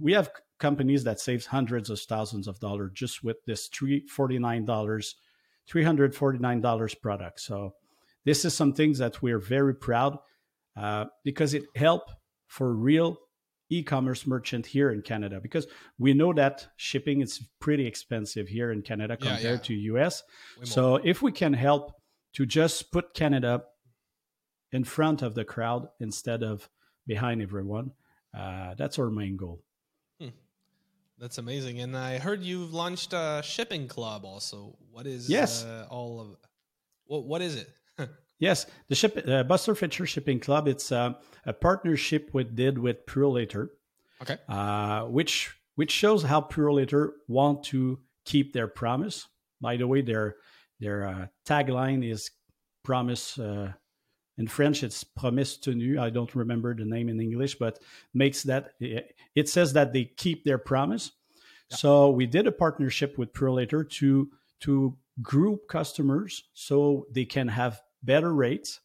we 0.00 0.12
have 0.12 0.30
companies 0.58 1.04
that 1.04 1.20
saves 1.20 1.46
hundreds 1.46 1.90
of 1.90 2.00
thousands 2.00 2.48
of 2.48 2.58
dollars 2.60 2.92
just 2.94 3.22
with 3.22 3.36
this 3.44 3.68
three 3.68 4.06
forty 4.06 4.38
nine 4.38 4.64
dollars, 4.64 5.16
three 5.68 5.84
hundred 5.84 6.14
forty 6.14 6.38
nine 6.38 6.60
dollars 6.60 6.94
product. 6.94 7.40
So 7.40 7.74
this 8.24 8.44
is 8.44 8.54
some 8.54 8.72
things 8.72 8.98
that 8.98 9.22
we're 9.22 9.38
very 9.38 9.74
proud 9.74 10.18
uh, 10.76 11.06
because 11.24 11.54
it 11.54 11.64
helped 11.74 12.12
for 12.46 12.72
real 12.74 13.18
e-commerce 13.68 14.26
merchant 14.26 14.66
here 14.66 14.90
in 14.90 15.02
Canada 15.02 15.40
because 15.40 15.66
we 15.98 16.14
know 16.14 16.32
that 16.32 16.68
shipping 16.76 17.20
is 17.20 17.48
pretty 17.60 17.86
expensive 17.86 18.48
here 18.48 18.70
in 18.72 18.82
Canada 18.82 19.16
compared 19.16 19.42
yeah, 19.42 19.50
yeah. 19.52 19.56
to 19.58 19.74
US. 19.74 20.22
So 20.62 20.96
if 20.96 21.22
we 21.22 21.32
can 21.32 21.52
help 21.52 21.92
to 22.34 22.46
just 22.46 22.92
put 22.92 23.14
Canada 23.14 23.64
in 24.72 24.84
front 24.84 25.22
of 25.22 25.34
the 25.34 25.44
crowd 25.44 25.88
instead 26.00 26.42
of 26.42 26.68
behind 27.06 27.42
everyone, 27.42 27.92
uh, 28.36 28.74
that's 28.74 28.98
our 28.98 29.10
main 29.10 29.36
goal. 29.36 29.62
That's 31.18 31.38
amazing. 31.38 31.80
And 31.80 31.96
I 31.96 32.18
heard 32.18 32.42
you've 32.42 32.74
launched 32.74 33.14
a 33.14 33.40
shipping 33.42 33.88
club 33.88 34.24
also. 34.24 34.76
What 34.90 35.06
is 35.06 35.30
yes. 35.30 35.64
Uh, 35.64 35.86
all 35.88 36.20
of 36.20 36.36
what 37.06 37.24
what 37.24 37.40
is 37.40 37.56
it? 37.56 37.70
yes, 38.38 38.66
the 38.88 38.94
ship 38.94 39.22
uh, 39.26 39.42
Buster 39.44 39.74
Fetcher 39.74 40.06
Shipping 40.06 40.40
Club. 40.40 40.68
It's 40.68 40.92
uh, 40.92 41.14
a 41.44 41.52
partnership 41.52 42.30
we 42.32 42.44
did 42.44 42.78
with 42.78 43.06
Purolator. 43.06 43.68
Okay. 44.22 44.38
Uh, 44.48 45.02
which 45.04 45.54
which 45.74 45.90
shows 45.90 46.22
how 46.22 46.40
Purolator 46.40 47.12
want 47.28 47.64
to 47.64 47.98
keep 48.24 48.52
their 48.52 48.68
promise. 48.68 49.28
By 49.60 49.76
the 49.76 49.86
way, 49.86 50.02
their 50.02 50.36
their 50.80 51.06
uh, 51.06 51.26
tagline 51.44 52.08
is 52.08 52.30
promise 52.82 53.38
uh, 53.38 53.72
in 54.38 54.46
French, 54.46 54.82
it's 54.82 55.02
promesse 55.02 55.56
tenue. 55.56 56.00
I 56.00 56.10
don't 56.10 56.34
remember 56.34 56.74
the 56.74 56.84
name 56.84 57.08
in 57.08 57.20
English, 57.20 57.56
but 57.56 57.78
makes 58.12 58.42
that 58.42 58.74
it 58.80 59.48
says 59.48 59.72
that 59.72 59.92
they 59.92 60.04
keep 60.04 60.44
their 60.44 60.58
promise. 60.58 61.12
Yeah. 61.70 61.76
So 61.78 62.10
we 62.10 62.26
did 62.26 62.46
a 62.46 62.52
partnership 62.52 63.16
with 63.16 63.32
Purolator 63.32 63.88
to 63.90 64.30
to 64.60 64.96
group 65.22 65.68
customers 65.68 66.44
so 66.52 67.06
they 67.10 67.24
can 67.24 67.48
have 67.48 67.80
better 68.06 68.32
rates 68.32 68.80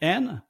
and 0.00 0.42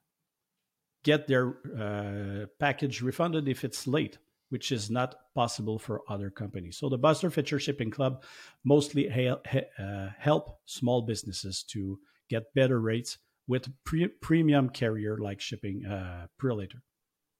get 1.03 1.27
their 1.27 1.55
uh, 1.79 2.45
package 2.59 3.01
refunded 3.01 3.47
if 3.47 3.63
it's 3.63 3.87
late, 3.87 4.17
which 4.49 4.71
is 4.71 4.89
not 4.89 5.15
possible 5.33 5.79
for 5.79 6.01
other 6.09 6.29
companies. 6.29 6.77
So 6.77 6.89
the 6.89 6.97
Buster 6.97 7.29
Fetcher 7.29 7.59
Shipping 7.59 7.91
Club 7.91 8.23
mostly 8.63 9.07
ha- 9.07 9.41
ha- 9.45 9.83
uh, 9.83 10.09
help 10.19 10.59
small 10.65 11.01
businesses 11.01 11.63
to 11.69 11.97
get 12.29 12.53
better 12.53 12.79
rates 12.81 13.17
with 13.47 13.71
pre- 13.85 14.09
premium 14.21 14.69
carrier 14.69 15.17
like 15.17 15.39
shipping 15.39 15.85
uh, 15.85 16.27
Purolator. 16.39 16.81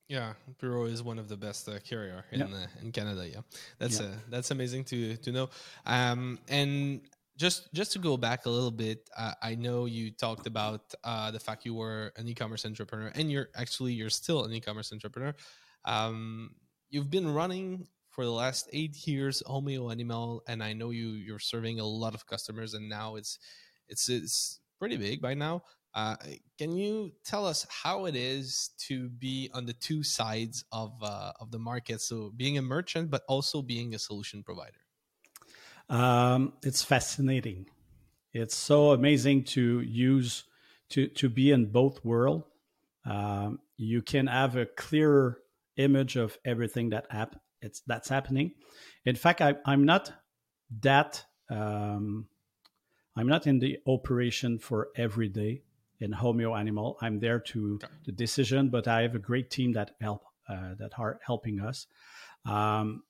Yeah, 0.07 0.33
Puro 0.57 0.85
is 0.85 1.03
one 1.03 1.19
of 1.19 1.27
the 1.27 1.35
best 1.35 1.67
uh, 1.67 1.79
carrier 1.79 2.23
in 2.31 2.41
uh, 2.41 2.67
in 2.81 2.93
Canada. 2.93 3.27
Yeah, 3.27 3.41
that's 3.77 3.99
yeah. 3.99 4.05
Uh, 4.07 4.11
that's 4.29 4.51
amazing 4.51 4.85
to 4.85 5.17
to 5.17 5.31
know. 5.33 5.49
Um, 5.85 6.39
and 6.47 7.01
just 7.37 7.73
just 7.73 7.93
to 7.93 7.99
go 7.99 8.17
back 8.17 8.45
a 8.45 8.49
little 8.49 8.71
bit, 8.71 9.09
uh, 9.15 9.33
I 9.41 9.55
know 9.55 9.85
you 9.85 10.11
talked 10.11 10.47
about 10.47 10.93
uh, 11.03 11.31
the 11.31 11.39
fact 11.39 11.65
you 11.65 11.75
were 11.75 12.11
an 12.17 12.27
e-commerce 12.27 12.65
entrepreneur, 12.65 13.11
and 13.15 13.31
you're 13.31 13.49
actually 13.55 13.93
you're 13.93 14.09
still 14.09 14.43
an 14.43 14.53
e-commerce 14.53 14.91
entrepreneur. 14.91 15.35
Um, 15.85 16.55
you've 16.89 17.09
been 17.09 17.31
running 17.33 17.87
for 18.09 18.25
the 18.25 18.31
last 18.31 18.67
eight 18.73 19.07
years 19.07 19.43
Homeo 19.45 19.91
Animal, 19.91 20.43
and 20.47 20.63
I 20.63 20.73
know 20.73 20.89
you 20.89 21.09
you're 21.09 21.39
serving 21.39 21.79
a 21.79 21.85
lot 21.85 22.15
of 22.15 22.25
customers, 22.25 22.73
and 22.73 22.89
now 22.89 23.15
it's 23.15 23.37
it's 23.87 24.09
it's 24.09 24.59
pretty 24.79 24.97
big 24.97 25.21
by 25.21 25.35
now. 25.35 25.63
Uh, 25.93 26.15
can 26.57 26.75
you 26.75 27.11
tell 27.23 27.45
us 27.45 27.65
how 27.69 28.05
it 28.05 28.15
is 28.15 28.71
to 28.77 29.09
be 29.09 29.49
on 29.53 29.65
the 29.65 29.73
two 29.73 30.03
sides 30.03 30.65
of 30.71 30.91
uh, 31.03 31.31
of 31.39 31.51
the 31.51 31.59
market? 31.59 32.01
So 32.01 32.31
being 32.35 32.57
a 32.57 32.61
merchant, 32.61 33.11
but 33.11 33.21
also 33.27 33.61
being 33.61 33.93
a 33.93 33.99
solution 33.99 34.43
provider. 34.43 34.86
Um, 35.89 36.53
it's 36.63 36.83
fascinating. 36.83 37.67
It's 38.33 38.55
so 38.55 38.91
amazing 38.91 39.45
to 39.45 39.79
use 39.81 40.43
to 40.89 41.07
to 41.07 41.29
be 41.29 41.51
in 41.51 41.71
both 41.71 42.03
world. 42.03 42.43
Um, 43.05 43.59
you 43.77 44.01
can 44.01 44.27
have 44.27 44.55
a 44.55 44.65
clearer 44.65 45.39
image 45.77 46.15
of 46.15 46.37
everything 46.45 46.89
that 46.89 47.07
app 47.09 47.35
it's 47.61 47.81
that's 47.87 48.09
happening. 48.09 48.51
In 49.05 49.15
fact, 49.15 49.41
I, 49.41 49.55
I'm 49.65 49.85
not 49.85 50.11
that. 50.81 51.25
Um, 51.49 52.27
I'm 53.15 53.27
not 53.27 53.47
in 53.47 53.59
the 53.59 53.79
operation 53.87 54.59
for 54.59 54.89
every 54.95 55.29
day 55.29 55.63
in 55.99 56.11
Homeo 56.11 56.57
Animal. 56.57 56.97
I'm 57.01 57.19
there 57.19 57.39
to 57.39 57.79
okay. 57.83 57.93
the 58.05 58.11
decision, 58.11 58.69
but 58.69 58.87
I 58.87 59.01
have 59.01 59.15
a 59.15 59.19
great 59.19 59.49
team 59.49 59.73
that 59.73 59.91
help 59.99 60.23
uh, 60.47 60.75
that 60.77 60.91
are 60.99 61.19
helping 61.25 61.59
us. 61.59 61.87
Um, 62.45 63.03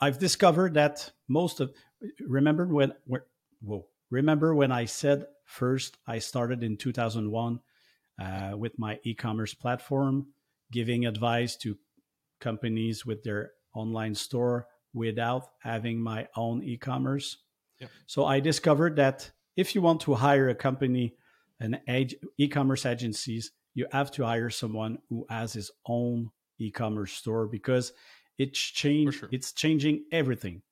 I've 0.00 0.18
discovered 0.18 0.74
that 0.74 1.10
most 1.28 1.60
of 1.60 1.72
remember 2.20 2.66
when, 2.66 2.92
when 3.04 3.20
whoa 3.60 3.86
remember 4.10 4.54
when 4.54 4.72
I 4.72 4.86
said 4.86 5.26
first 5.44 5.96
I 6.06 6.18
started 6.18 6.62
in 6.62 6.76
2001 6.76 7.60
uh, 8.20 8.56
with 8.56 8.78
my 8.78 8.98
e-commerce 9.02 9.54
platform, 9.54 10.28
giving 10.72 11.06
advice 11.06 11.56
to 11.56 11.78
companies 12.40 13.04
with 13.04 13.22
their 13.22 13.52
online 13.74 14.14
store 14.14 14.66
without 14.92 15.48
having 15.60 16.00
my 16.00 16.26
own 16.36 16.62
e-commerce. 16.62 17.38
So 18.06 18.24
I 18.24 18.40
discovered 18.40 18.96
that 18.96 19.30
if 19.56 19.74
you 19.74 19.82
want 19.82 20.00
to 20.02 20.14
hire 20.14 20.48
a 20.48 20.54
company 20.54 21.14
an 21.60 21.78
ag- 21.86 22.16
e-commerce 22.38 22.86
agencies, 22.86 23.52
you 23.74 23.86
have 23.92 24.10
to 24.12 24.24
hire 24.24 24.50
someone 24.50 24.98
who 25.08 25.26
has 25.28 25.52
his 25.52 25.70
own 25.86 26.30
e-commerce 26.58 27.12
store 27.12 27.46
because 27.46 27.92
it's 28.40 28.58
change 28.58 29.18
sure. 29.18 29.28
it's 29.30 29.52
changing 29.52 30.04
everything. 30.10 30.62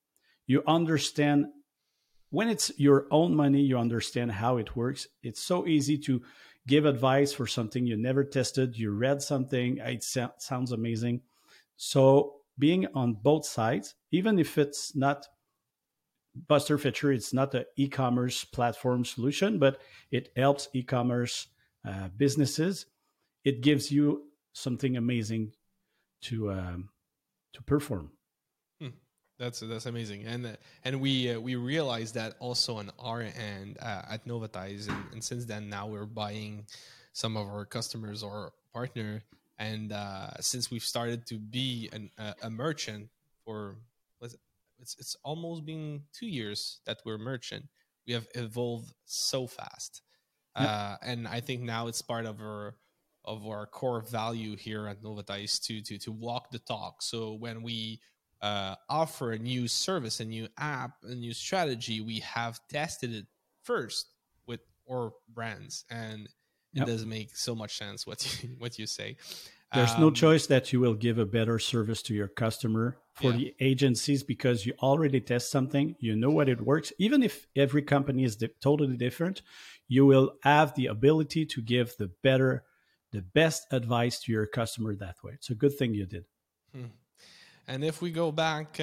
You 0.47 0.63
understand 0.67 1.47
when 2.31 2.49
it's 2.49 2.73
your 2.79 3.07
own 3.11 3.35
money, 3.35 3.61
you 3.61 3.79
understand 3.79 4.33
how 4.33 4.57
it 4.57 4.75
works. 4.75 5.07
It's 5.23 5.43
so 5.43 5.67
easy 5.67 5.99
to 5.99 6.23
give 6.67 6.87
advice 6.87 7.33
for 7.33 7.47
something 7.47 7.87
you 7.87 7.97
never 7.97 8.25
tested. 8.25 8.79
You 8.79 8.93
read 8.93 9.21
something, 9.21 9.79
it 9.79 10.03
so- 10.03 10.33
sounds 10.39 10.73
amazing. 10.73 11.21
So 11.77 12.37
being 12.59 12.87
on 12.95 13.15
both 13.15 13.45
sides, 13.45 13.95
even 14.13 14.39
if 14.39 14.57
it's 14.57 14.97
not 14.97 15.27
Buster 16.47 16.79
Fetcher, 16.79 17.13
it's 17.13 17.35
not 17.35 17.55
an 17.55 17.65
e-commerce 17.77 18.45
platform 18.45 19.05
solution, 19.05 19.59
but 19.59 19.81
it 20.11 20.31
helps 20.37 20.69
e-commerce 20.73 21.49
uh, 21.87 22.09
businesses. 22.17 22.87
It 23.45 23.61
gives 23.61 23.93
you 23.93 24.25
something 24.53 24.97
amazing 24.97 25.53
to 26.23 26.53
um, 26.53 26.89
to 27.55 27.63
perform. 27.63 28.11
Hmm. 28.81 28.89
That's 29.39 29.61
that's 29.61 29.87
amazing, 29.87 30.25
and 30.27 30.47
uh, 30.47 30.57
and 30.85 31.01
we 31.01 31.33
uh, 31.33 31.41
we 31.41 31.57
realized 31.57 32.15
that 32.15 32.35
also 32.39 32.77
on 32.77 32.91
our 32.99 33.23
end 33.23 33.79
uh, 33.81 34.03
at 34.11 34.27
Novatize, 34.27 34.89
and, 34.89 35.05
and, 35.13 35.25
since 35.25 35.45
then 35.45 35.69
now 35.69 35.87
we're 35.87 36.07
buying 36.07 36.67
some 37.13 37.37
of 37.37 37.47
our 37.47 37.65
customers 37.65 38.23
or 38.23 38.53
partner, 38.73 39.23
and 39.59 39.93
uh, 39.93 40.31
since 40.41 40.71
we've 40.71 40.83
started 40.83 41.27
to 41.27 41.39
be 41.39 41.89
an, 41.93 42.11
a 42.43 42.51
merchant 42.51 43.09
for 43.45 43.77
it's 44.81 44.97
it's 44.99 45.17
almost 45.25 45.65
been 45.65 46.03
two 46.13 46.27
years 46.27 46.81
that 46.87 46.99
we're 47.05 47.19
merchant. 47.19 47.67
We 48.07 48.15
have 48.15 48.27
evolved 48.35 48.93
so 49.05 49.47
fast, 49.47 50.03
uh, 50.55 50.97
and 51.03 51.29
I 51.29 51.41
think 51.41 51.63
now 51.63 51.89
it's 51.89 52.01
part 52.01 52.25
of 52.27 52.41
our 52.41 52.75
of 53.29 53.47
our 53.47 53.67
core 53.67 54.01
value 54.01 54.57
here 54.57 54.89
at 54.89 55.03
Novatize 55.03 55.63
to 55.67 55.83
to 55.83 55.99
to 55.99 56.11
walk 56.11 56.51
the 56.51 56.59
talk. 56.59 57.03
So 57.03 57.35
when 57.35 57.63
we 57.63 58.01
uh, 58.41 58.75
offer 58.89 59.33
a 59.33 59.39
new 59.39 59.69
service, 59.69 60.21
a 60.21 60.25
new 60.25 60.49
app, 60.57 60.93
a 61.05 61.15
new 61.15 61.35
strategy, 61.35 62.01
we 62.01 62.21
have 62.21 62.59
tested 62.69 63.15
it 63.15 63.27
first 63.65 64.07
with 64.47 64.61
our 64.91 65.13
brands, 65.29 65.85
and 65.91 66.27
it 66.73 66.79
yep. 66.79 66.87
does 66.87 67.05
make 67.05 67.37
so 67.37 67.55
much 67.55 67.77
sense 67.77 68.07
what 68.07 68.43
you 68.43 68.49
what 68.59 68.79
you 68.79 68.87
say. 68.87 69.17
There's 69.75 69.93
um, 69.93 70.01
no 70.01 70.11
choice 70.11 70.47
that 70.47 70.73
you 70.73 70.81
will 70.81 70.95
give 70.95 71.19
a 71.19 71.27
better 71.27 71.59
service 71.59 72.01
to 72.03 72.15
your 72.15 72.29
customer 72.29 72.97
for 73.13 73.33
yeah. 73.33 73.37
the 73.37 73.55
agencies 73.61 74.23
because 74.23 74.65
you 74.65 74.73
already 74.81 75.21
test 75.21 75.51
something, 75.51 75.95
you 75.99 76.17
know 76.17 76.31
what 76.31 76.49
it 76.49 76.61
works. 76.61 76.91
Even 76.99 77.23
if 77.23 77.47
every 77.55 77.83
company 77.83 78.25
is 78.25 78.37
di- 78.37 78.49
totally 78.63 78.97
different, 78.97 79.43
you 79.87 80.07
will 80.07 80.33
have 80.43 80.75
the 80.75 80.87
ability 80.87 81.45
to 81.47 81.61
give 81.61 81.95
the 81.99 82.11
better, 82.23 82.65
the 83.13 83.23
best 83.23 83.67
advice 83.73 84.21
to 84.21 84.33
your 84.33 84.47
customer 84.47 84.95
that 84.97 85.17
way. 85.23 85.33
It's 85.35 85.51
a 85.51 85.55
good 85.55 85.77
thing 85.77 85.95
you 85.95 86.07
did. 86.07 86.25
Hmm. 86.73 86.87
And 87.67 87.85
if 87.85 88.01
we 88.01 88.11
go 88.11 88.33
back 88.33 88.81
uh, 88.81 88.83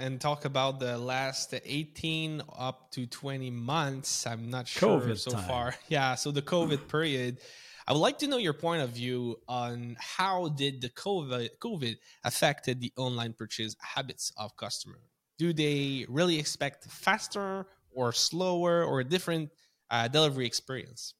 and 0.00 0.18
talk 0.18 0.46
about 0.46 0.80
the 0.80 0.96
last 0.96 1.54
18 1.62 2.42
up 2.58 2.90
to 2.92 3.06
20 3.06 3.50
months, 3.50 4.26
I'm 4.26 4.48
not 4.48 4.66
sure 4.66 5.00
COVID 5.00 5.18
so 5.18 5.32
time. 5.32 5.44
far. 5.44 5.74
Yeah, 5.88 6.14
so 6.14 6.30
the 6.30 6.42
COVID 6.42 6.88
period. 6.88 7.38
I 7.86 7.92
would 7.92 7.98
like 7.98 8.18
to 8.18 8.26
know 8.26 8.38
your 8.38 8.54
point 8.54 8.82
of 8.82 8.90
view 8.90 9.40
on 9.48 9.96
how 9.98 10.48
did 10.48 10.80
the 10.80 10.88
COVID, 10.88 11.48
COVID 11.60 11.96
affected 12.24 12.80
the 12.80 12.92
online 12.96 13.34
purchase 13.34 13.76
habits 13.80 14.32
of 14.36 14.56
customers. 14.56 15.02
Do 15.38 15.52
they 15.52 16.06
really 16.08 16.38
expect 16.38 16.84
faster 16.84 17.66
or 17.90 18.12
slower 18.12 18.84
or 18.84 19.00
a 19.00 19.04
different 19.04 19.50
uh, 19.90 20.08
delivery 20.08 20.46
experience? 20.46 21.14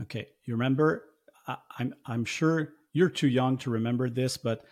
Okay, 0.00 0.28
you 0.44 0.54
remember? 0.54 1.09
I, 1.50 1.56
I'm 1.78 1.94
I'm 2.06 2.24
sure 2.24 2.72
you're 2.92 3.08
too 3.08 3.28
young 3.28 3.58
to 3.58 3.70
remember 3.70 4.08
this, 4.08 4.36
but 4.36 4.64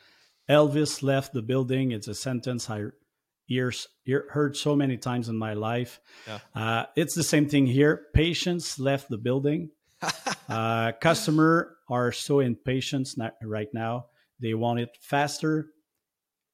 Elvis 0.48 1.02
left 1.02 1.32
the 1.32 1.42
building. 1.42 1.92
It's 1.92 2.08
a 2.08 2.14
sentence 2.14 2.70
I 2.70 2.86
ears 3.50 3.88
heard 4.30 4.56
so 4.56 4.76
many 4.76 4.96
times 4.96 5.28
in 5.28 5.36
my 5.36 5.54
life. 5.54 6.00
Yeah. 6.26 6.38
Uh, 6.54 6.84
it's 6.96 7.14
the 7.14 7.22
same 7.22 7.48
thing 7.48 7.66
here. 7.66 8.06
Patience 8.14 8.78
left 8.78 9.08
the 9.08 9.16
building. 9.18 9.70
uh, 10.48 10.92
customer 11.00 11.76
are 11.88 12.12
so 12.12 12.40
impatient 12.40 13.08
right 13.42 13.68
now. 13.72 14.06
They 14.40 14.54
want 14.54 14.80
it 14.80 14.90
faster. 15.00 15.70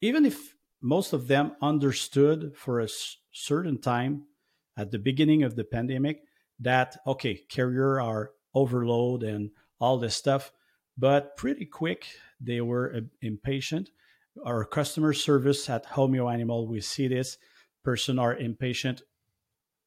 Even 0.00 0.24
if 0.24 0.54
most 0.80 1.12
of 1.12 1.26
them 1.28 1.56
understood 1.60 2.52
for 2.56 2.80
a 2.80 2.88
certain 3.32 3.80
time 3.80 4.24
at 4.76 4.90
the 4.90 4.98
beginning 4.98 5.42
of 5.42 5.56
the 5.56 5.64
pandemic 5.64 6.20
that 6.60 6.96
okay, 7.06 7.40
carrier 7.48 8.00
are 8.00 8.30
overload 8.54 9.22
and 9.22 9.50
all 9.84 9.98
this 9.98 10.16
stuff, 10.16 10.50
but 10.96 11.36
pretty 11.36 11.66
quick 11.66 12.06
they 12.40 12.60
were 12.60 12.94
uh, 12.96 13.00
impatient. 13.20 13.90
Our 14.44 14.64
customer 14.64 15.12
service 15.12 15.68
at 15.68 15.86
Homeo 15.86 16.32
Animal, 16.32 16.66
we 16.66 16.80
see 16.80 17.06
this 17.06 17.36
person 17.84 18.18
are 18.18 18.34
impatient. 18.34 19.02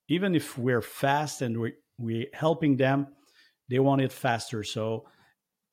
Even 0.08 0.36
if 0.36 0.58
we're 0.58 0.84
fast 0.84 1.42
and 1.42 1.60
we 1.60 1.74
we 1.98 2.28
helping 2.32 2.78
them, 2.78 3.08
they 3.70 3.80
want 3.80 4.02
it 4.02 4.12
faster. 4.12 4.64
So 4.64 5.08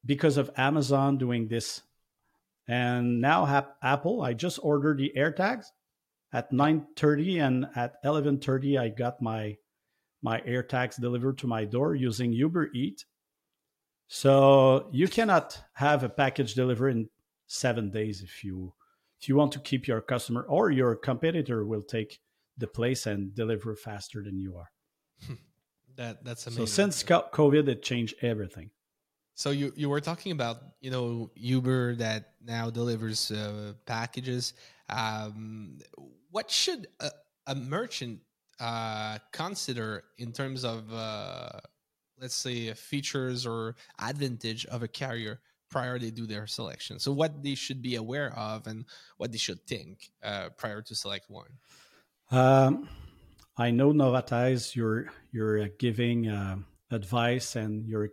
because 0.05 0.39
of 0.39 0.51
Amazon 0.57 1.19
doing 1.19 1.49
this, 1.49 1.83
and 2.67 3.21
now 3.21 3.67
Apple, 3.83 4.23
I 4.23 4.33
just 4.33 4.59
ordered 4.63 4.99
the 4.99 5.13
AirTags 5.15 5.67
at 6.33 6.51
9:30 6.51 7.41
and 7.47 7.67
at 7.77 8.03
11:30 8.03 8.79
I 8.79 8.89
got 8.89 9.21
my 9.21 9.59
my 10.23 10.41
AirTags 10.41 10.99
delivered 10.99 11.37
to 11.39 11.47
my 11.47 11.67
door 11.67 11.95
using 11.95 12.33
Uber 12.33 12.71
Eat. 12.75 13.05
So 14.07 14.89
you 14.93 15.09
cannot 15.09 15.61
have 15.75 16.05
a 16.05 16.09
package 16.09 16.55
delivered 16.55 16.91
in 16.91 17.09
7 17.47 17.91
days 17.91 18.23
if 18.23 18.45
you 18.45 18.73
if 19.21 19.29
you 19.29 19.37
want 19.37 19.53
to 19.53 19.61
keep 19.61 19.87
your 19.87 20.01
customer 20.01 20.43
or 20.43 20.71
your 20.71 20.97
competitor 20.97 21.65
will 21.65 21.83
take 21.83 22.21
the 22.59 22.67
place 22.67 23.07
and 23.07 23.35
deliver 23.35 23.75
faster 23.75 24.23
than 24.23 24.39
you 24.39 24.57
are. 24.57 24.71
That 25.97 26.25
that's 26.25 26.47
amazing. 26.47 26.67
So 26.67 26.73
since 26.73 27.03
COVID, 27.05 27.69
it 27.69 27.83
changed 27.83 28.17
everything. 28.23 28.71
So 29.35 29.51
you 29.51 29.73
you 29.77 29.89
were 29.89 30.01
talking 30.01 30.33
about 30.33 30.59
you 30.81 30.91
know 30.91 31.31
Uber 31.35 31.97
that 31.97 32.35
now 32.45 32.71
delivers 32.71 33.31
uh, 33.31 33.75
packages. 33.87 34.55
Um, 34.89 35.79
what 36.31 36.51
should 36.51 36.89
a, 37.01 37.11
a 37.47 37.55
merchant 37.55 38.21
uh, 38.61 39.19
consider 39.33 40.05
in 40.19 40.33
terms 40.33 40.65
of 40.65 40.93
uh, 40.93 41.61
let's 42.21 42.35
say 42.35 42.73
features 42.75 43.47
or 43.47 43.77
advantage 44.01 44.67
of 44.67 44.83
a 44.83 44.89
carrier 44.89 45.41
prior 45.71 45.99
they 45.99 46.11
do 46.11 46.27
their 46.27 46.47
selection? 46.47 46.99
So 46.99 47.13
what 47.13 47.43
they 47.43 47.55
should 47.55 47.83
be 47.83 47.97
aware 47.97 48.33
of 48.37 48.67
and 48.67 48.85
what 49.17 49.33
they 49.33 49.39
should 49.39 49.67
think 49.67 50.11
uh, 50.23 50.51
prior 50.57 50.83
to 50.83 50.95
select 50.95 51.29
one. 51.29 51.51
Um, 52.31 52.89
I 53.57 53.71
know 53.71 53.93
Novatize, 53.93 54.75
you're 54.75 55.07
you're 55.33 55.69
giving 55.69 56.29
uh, 56.29 56.57
advice 56.91 57.57
and 57.57 57.87
you're 57.87 58.11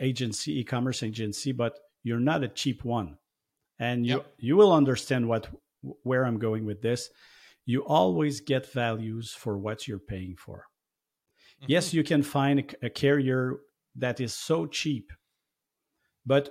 agency, 0.00 0.60
e-commerce 0.60 1.02
agency, 1.02 1.52
but 1.52 1.78
you're 2.02 2.20
not 2.20 2.44
a 2.44 2.48
cheap 2.48 2.84
one, 2.84 3.16
and 3.78 4.06
you 4.06 4.16
yep. 4.16 4.26
you 4.38 4.56
will 4.56 4.72
understand 4.72 5.28
what 5.28 5.48
where 6.02 6.24
I'm 6.24 6.38
going 6.38 6.64
with 6.66 6.82
this. 6.82 7.10
You 7.66 7.80
always 7.84 8.40
get 8.40 8.72
values 8.72 9.32
for 9.32 9.56
what 9.56 9.88
you're 9.88 9.98
paying 9.98 10.36
for. 10.36 10.66
Mm-hmm. 11.64 11.72
Yes, 11.72 11.94
you 11.94 12.04
can 12.04 12.22
find 12.22 12.76
a, 12.82 12.90
carrier 12.90 13.56
that 13.96 14.20
is 14.20 14.34
so 14.34 14.66
cheap, 14.66 15.12
but 16.26 16.50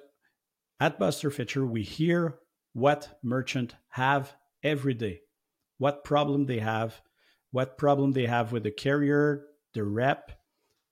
at 0.80 0.98
Buster 0.98 1.30
Fetcher, 1.30 1.66
we 1.66 1.84
hear 1.84 2.40
what 2.74 3.20
merchant 3.22 3.76
have 3.90 4.34
every 4.64 4.96
day, 4.96 5.20
what 5.78 6.04
problem 6.04 6.48
they 6.48 6.60
have, 6.60 7.00
what 7.52 7.78
problem 7.78 8.12
they 8.12 8.26
have 8.26 8.52
with 8.52 8.64
the 8.64 8.72
carrier, 8.72 9.46
the 9.76 9.84
rep, 9.84 10.32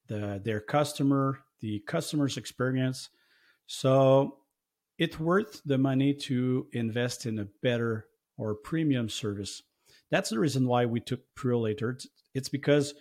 the 0.07 0.39
their 0.43 0.61
customer, 0.61 1.39
the 1.61 1.79
customer's 1.87 2.37
experience. 2.37 3.09
So 3.65 4.37
it's 4.99 5.19
worth 5.19 5.61
the 5.65 5.79
money 5.79 6.13
to 6.13 6.67
invest 6.73 7.25
in 7.25 7.39
a 7.39 7.47
better 7.63 8.05
or 8.37 8.53
premium 8.53 9.09
service. 9.09 9.63
That's 10.11 10.29
the 10.29 10.39
reason 10.39 10.67
why 10.67 10.85
we 10.85 10.99
took 10.99 11.21
Purolator. 11.35 12.05
It's 12.35 12.49
because 12.49 12.93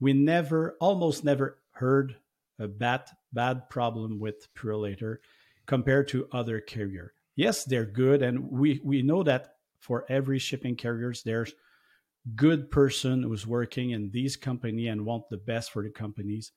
we 0.00 0.12
never, 0.12 0.76
almost 0.80 1.24
never 1.24 1.58
heard 1.72 2.16
a 2.58 2.68
bad 2.68 3.02
bad 3.32 3.68
problem 3.68 4.18
with 4.18 4.52
Purolator 4.54 5.18
compared 5.66 6.08
to 6.08 6.28
other 6.32 6.60
carrier. 6.60 7.12
Yes, 7.34 7.64
they're 7.64 7.84
good, 7.84 8.22
and 8.22 8.50
we 8.50 8.80
we 8.82 9.02
know 9.02 9.22
that 9.22 9.56
for 9.78 10.06
every 10.08 10.38
shipping 10.38 10.74
carriers, 10.74 11.22
there's 11.22 11.54
good 12.34 12.70
person 12.70 13.22
who's 13.22 13.46
working 13.46 13.90
in 13.90 14.10
these 14.10 14.36
company 14.36 14.88
and 14.88 15.04
want 15.04 15.28
the 15.28 15.36
best 15.36 15.70
for 15.70 15.82
the 15.82 15.90
companies. 15.90 16.52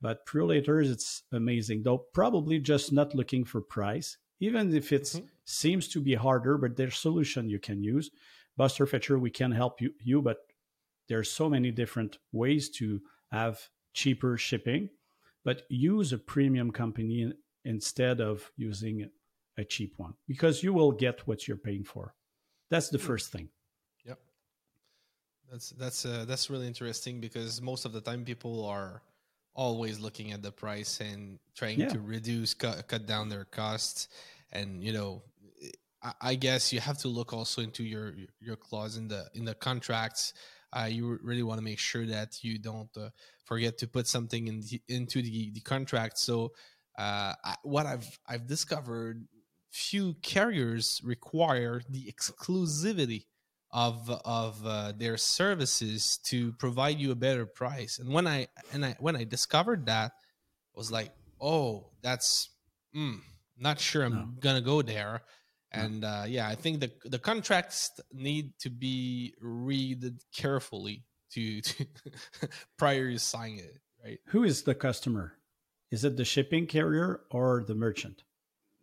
But 0.00 0.26
Purolators, 0.26 0.90
it's 0.90 1.22
amazing. 1.32 1.84
Though 1.84 1.98
probably 2.12 2.58
just 2.58 2.92
not 2.92 3.14
looking 3.14 3.44
for 3.44 3.60
price, 3.60 4.18
even 4.40 4.74
if 4.74 4.92
it 4.92 5.04
mm-hmm. 5.04 5.24
seems 5.44 5.88
to 5.88 6.00
be 6.00 6.14
harder, 6.14 6.58
but 6.58 6.76
there's 6.76 6.98
solution 6.98 7.48
you 7.48 7.58
can 7.58 7.82
use. 7.82 8.10
Buster 8.56 8.86
Fetcher, 8.86 9.18
we 9.18 9.30
can 9.30 9.52
help 9.52 9.80
you, 9.80 9.92
you, 10.02 10.20
but 10.20 10.38
there's 11.08 11.30
so 11.30 11.48
many 11.48 11.70
different 11.70 12.18
ways 12.32 12.68
to 12.70 13.00
have 13.30 13.60
cheaper 13.92 14.36
shipping. 14.36 14.90
But 15.44 15.62
use 15.68 16.12
a 16.12 16.18
premium 16.18 16.72
company 16.72 17.32
instead 17.64 18.20
of 18.20 18.50
using 18.56 19.08
a 19.56 19.64
cheap 19.64 19.94
one 19.96 20.14
because 20.26 20.62
you 20.62 20.72
will 20.72 20.92
get 20.92 21.26
what 21.26 21.46
you're 21.46 21.56
paying 21.56 21.84
for. 21.84 22.14
That's 22.68 22.88
the 22.88 22.98
hmm. 22.98 23.06
first 23.06 23.32
thing. 23.32 23.48
Yep. 24.04 24.18
That's 25.50 25.70
that's 25.70 26.04
uh, 26.04 26.24
that's 26.26 26.50
really 26.50 26.66
interesting 26.66 27.20
because 27.20 27.62
most 27.62 27.84
of 27.84 27.92
the 27.92 28.00
time 28.00 28.24
people 28.24 28.64
are 28.66 29.02
always 29.54 29.98
looking 29.98 30.32
at 30.32 30.42
the 30.42 30.52
price 30.52 31.00
and 31.00 31.38
trying 31.54 31.80
yeah. 31.80 31.88
to 31.88 32.00
reduce 32.00 32.52
cut, 32.52 32.86
cut 32.88 33.06
down 33.06 33.28
their 33.28 33.46
costs 33.46 34.08
and 34.52 34.84
you 34.84 34.92
know 34.92 35.22
I, 36.02 36.12
I 36.20 36.34
guess 36.34 36.72
you 36.72 36.80
have 36.80 36.98
to 36.98 37.08
look 37.08 37.32
also 37.32 37.62
into 37.62 37.82
your 37.82 38.14
your 38.38 38.56
clause 38.56 38.98
in 38.98 39.08
the 39.08 39.28
in 39.34 39.44
the 39.44 39.54
contracts 39.54 40.34
uh, 40.72 40.88
you 40.90 41.18
really 41.22 41.42
want 41.42 41.58
to 41.58 41.64
make 41.64 41.78
sure 41.78 42.06
that 42.06 42.42
you 42.42 42.58
don't 42.58 42.90
uh, 42.96 43.10
forget 43.44 43.78
to 43.78 43.86
put 43.86 44.06
something 44.06 44.48
in 44.48 44.60
the, 44.60 44.80
into 44.88 45.22
the, 45.22 45.50
the 45.52 45.60
contract. 45.60 46.18
So 46.18 46.52
uh, 46.98 47.34
I, 47.44 47.54
what 47.62 47.86
I've 47.86 48.18
I've 48.26 48.46
discovered, 48.46 49.26
few 49.70 50.14
carriers 50.22 51.00
require 51.04 51.82
the 51.88 52.10
exclusivity 52.10 53.26
of 53.70 54.10
of 54.24 54.64
uh, 54.66 54.92
their 54.96 55.16
services 55.16 56.18
to 56.24 56.52
provide 56.52 56.98
you 56.98 57.10
a 57.10 57.16
better 57.16 57.46
price. 57.46 57.98
And 57.98 58.12
when 58.12 58.26
I 58.26 58.48
and 58.72 58.84
I 58.84 58.96
when 58.98 59.16
I 59.16 59.24
discovered 59.24 59.86
that, 59.86 60.12
I 60.12 60.78
was 60.78 60.90
like, 60.90 61.12
oh, 61.40 61.90
that's 62.02 62.50
mm, 62.94 63.18
not 63.58 63.78
sure 63.78 64.04
I'm 64.04 64.14
no. 64.14 64.28
gonna 64.40 64.62
go 64.62 64.82
there. 64.82 65.22
And 65.84 66.04
uh, 66.04 66.24
yeah, 66.26 66.48
I 66.48 66.54
think 66.54 66.80
the 66.80 66.90
the 67.04 67.18
contracts 67.18 68.00
need 68.12 68.58
to 68.60 68.70
be 68.70 69.34
read 69.40 70.14
carefully 70.34 71.04
to, 71.32 71.60
to 71.60 71.86
prior 72.78 73.10
to 73.10 73.18
signing 73.18 73.58
it. 73.58 73.78
Right? 74.04 74.18
Who 74.26 74.44
is 74.44 74.62
the 74.62 74.74
customer? 74.74 75.34
Is 75.90 76.04
it 76.04 76.16
the 76.16 76.24
shipping 76.24 76.66
carrier 76.66 77.20
or 77.30 77.64
the 77.66 77.74
merchant? 77.74 78.22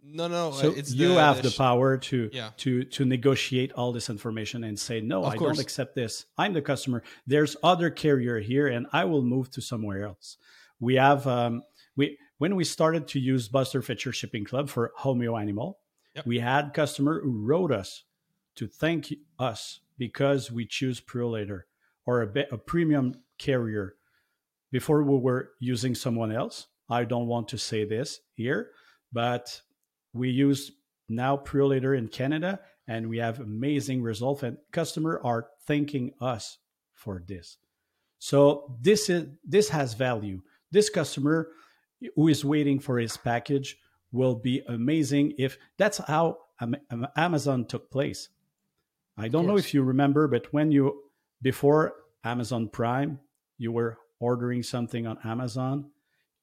No, 0.06 0.28
no. 0.28 0.52
So 0.52 0.72
it's 0.72 0.94
you 0.94 1.10
the, 1.10 1.16
have 1.16 1.42
the, 1.42 1.50
the 1.50 1.56
power 1.56 1.98
to 1.98 2.30
yeah. 2.34 2.50
to 2.58 2.84
to 2.84 3.06
negotiate 3.06 3.72
all 3.74 3.94
this 3.94 4.10
information 4.10 4.64
and 4.66 4.78
say, 4.78 5.00
no, 5.00 5.24
of 5.24 5.34
I 5.34 5.38
course. 5.38 5.56
don't 5.56 5.64
accept 5.64 5.96
this. 5.96 6.26
I'm 6.38 6.54
the 6.54 6.62
customer. 6.62 7.04
There's 7.26 7.56
other 7.64 7.90
carrier 7.90 8.40
here, 8.40 8.68
and 8.68 8.86
I 8.92 9.06
will 9.06 9.22
move 9.22 9.50
to 9.52 9.62
somewhere 9.62 10.04
else. 10.04 10.38
We 10.80 10.96
have 10.96 11.26
um, 11.26 11.64
we 11.96 12.18
when 12.38 12.56
we 12.56 12.66
started 12.66 13.08
to 13.10 13.20
use 13.20 13.48
Buster 13.48 13.82
Fetcher 13.82 14.12
Shipping 14.12 14.44
Club 14.44 14.70
for 14.70 14.92
Homeo 15.00 15.40
Animal, 15.40 15.80
yep. 16.16 16.26
we 16.26 16.40
had 16.40 16.74
customer 16.74 17.22
who 17.22 17.46
wrote 17.46 17.72
us 17.72 18.04
to 18.56 18.68
thank 18.68 19.14
us 19.40 19.80
because 19.98 20.52
we 20.52 20.66
choose 20.66 21.02
Purolator 21.02 21.62
or 22.06 22.24
a, 22.24 22.46
a 22.52 22.58
premium 22.58 23.16
carrier 23.38 23.96
before 24.72 25.04
we 25.04 25.18
were 25.18 25.52
using 25.60 25.96
someone 25.96 26.32
else. 26.32 26.68
I 26.90 27.06
don't 27.06 27.28
want 27.28 27.48
to 27.50 27.58
say 27.58 27.86
this 27.86 28.20
here, 28.34 28.72
but 29.12 29.62
we 30.14 30.30
use 30.30 30.72
now 31.10 31.38
Purolator 31.38 31.98
in 31.98 32.08
Canada 32.08 32.60
and 32.88 33.10
we 33.10 33.18
have 33.18 33.40
amazing 33.40 34.02
results 34.02 34.44
and 34.44 34.58
customer 34.72 35.22
are 35.24 35.48
thanking 35.66 36.14
us 36.20 36.58
for 36.94 37.24
this. 37.28 37.58
So 38.20 38.76
this 38.82 39.10
is 39.10 39.28
this 39.46 39.70
has 39.70 39.94
value. 39.94 40.42
This 40.72 40.90
customer 40.90 41.50
who 42.16 42.28
is 42.28 42.44
waiting 42.44 42.80
for 42.80 42.98
his 42.98 43.18
package 43.18 43.78
will 44.14 44.36
be 44.36 44.62
amazing 44.68 45.34
if 45.38 45.58
that's 45.78 45.98
how 45.98 46.38
Amazon 47.18 47.66
took 47.66 47.92
place. 47.92 48.30
I 49.18 49.28
don't 49.28 49.48
know 49.48 49.58
if 49.58 49.74
you 49.74 49.84
remember, 49.84 50.28
but 50.28 50.54
when 50.54 50.72
you 50.72 51.02
before 51.42 51.94
Amazon 52.24 52.70
Prime, 52.70 53.20
you 53.58 53.72
were 53.72 53.98
ordering 54.20 54.64
something 54.64 55.06
on 55.06 55.18
Amazon, 55.26 55.90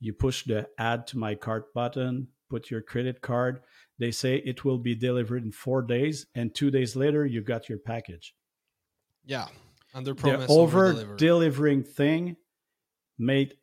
you 0.01 0.13
push 0.13 0.45
the 0.45 0.69
add 0.79 1.07
to 1.09 1.19
my 1.19 1.35
cart 1.35 1.73
button, 1.73 2.29
put 2.51 2.71
your 2.71 2.83
credit 2.83 3.23
card. 3.23 3.63
They 3.99 4.11
say 4.11 4.37
it 4.37 4.65
will 4.65 4.79
be 4.79 4.95
delivered 4.95 5.45
in 5.45 5.53
four 5.53 5.83
days, 5.83 6.27
and 6.35 6.55
two 6.55 6.71
days 6.71 6.97
later, 6.97 7.25
you 7.25 7.41
got 7.41 7.69
your 7.69 7.79
package. 7.79 8.35
Yeah, 9.25 9.47
under 9.95 10.15
promise. 10.15 10.47
The 10.47 10.53
over 10.53 11.17
delivering 11.17 11.85
thing 11.85 12.37
made 13.19 13.55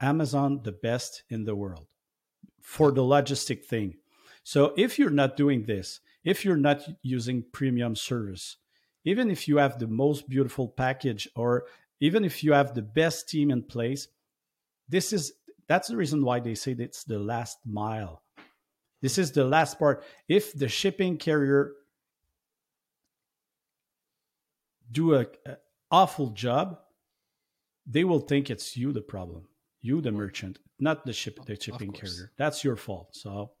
Amazon 0.00 0.60
the 0.62 0.72
best 0.72 1.22
in 1.30 1.44
the 1.44 1.54
world 1.54 1.86
for 2.62 2.92
the 2.92 3.02
logistic 3.02 3.64
thing. 3.64 3.96
So 4.42 4.72
if 4.76 4.98
you're 4.98 5.10
not 5.10 5.36
doing 5.36 5.64
this, 5.64 6.00
if 6.24 6.44
you're 6.44 6.56
not 6.56 6.82
using 7.02 7.44
premium 7.52 7.96
service, 7.96 8.56
even 9.04 9.30
if 9.30 9.48
you 9.48 9.56
have 9.58 9.78
the 9.78 9.86
most 9.86 10.28
beautiful 10.28 10.68
package 10.68 11.28
or 11.34 11.64
even 12.00 12.24
if 12.24 12.42
you 12.42 12.52
have 12.52 12.74
the 12.74 12.82
best 12.82 13.28
team 13.28 13.50
in 13.50 13.62
place, 13.62 14.08
this 14.88 15.12
is 15.12 15.32
that's 15.68 15.88
the 15.88 15.96
reason 15.96 16.24
why 16.24 16.40
they 16.40 16.54
say 16.54 16.74
it's 16.78 17.04
the 17.04 17.18
last 17.18 17.58
mile. 17.64 18.22
This 19.02 19.18
is 19.18 19.32
the 19.32 19.44
last 19.44 19.78
part. 19.78 20.02
If 20.28 20.52
the 20.52 20.68
shipping 20.68 21.16
carrier 21.16 21.72
do 24.90 25.14
a, 25.14 25.26
a 25.46 25.56
awful 25.90 26.30
job, 26.30 26.80
they 27.86 28.04
will 28.04 28.20
think 28.20 28.50
it's 28.50 28.76
you 28.76 28.92
the 28.92 29.00
problem, 29.00 29.46
you 29.80 30.00
the 30.00 30.12
merchant, 30.12 30.58
not 30.80 31.04
the 31.04 31.12
ship 31.12 31.44
the 31.44 31.60
shipping 31.60 31.92
carrier. 31.92 32.32
That's 32.36 32.64
your 32.64 32.76
fault. 32.76 33.08
So 33.12 33.52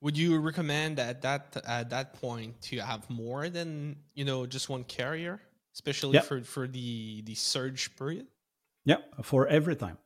would 0.00 0.16
you 0.16 0.38
recommend 0.38 0.98
at 0.98 1.22
that 1.22 1.56
at 1.66 1.90
that 1.90 2.14
point 2.14 2.60
to 2.62 2.78
have 2.78 3.08
more 3.08 3.48
than 3.48 3.96
you 4.14 4.24
know 4.24 4.46
just 4.46 4.68
one 4.68 4.84
carrier, 4.84 5.40
especially 5.74 6.18
for 6.20 6.42
for 6.42 6.68
the 6.68 7.22
the 7.22 7.34
surge 7.34 7.96
period? 7.96 8.26
Yeah, 8.84 8.98
for 9.22 9.46
every 9.48 9.76
time. 9.76 9.98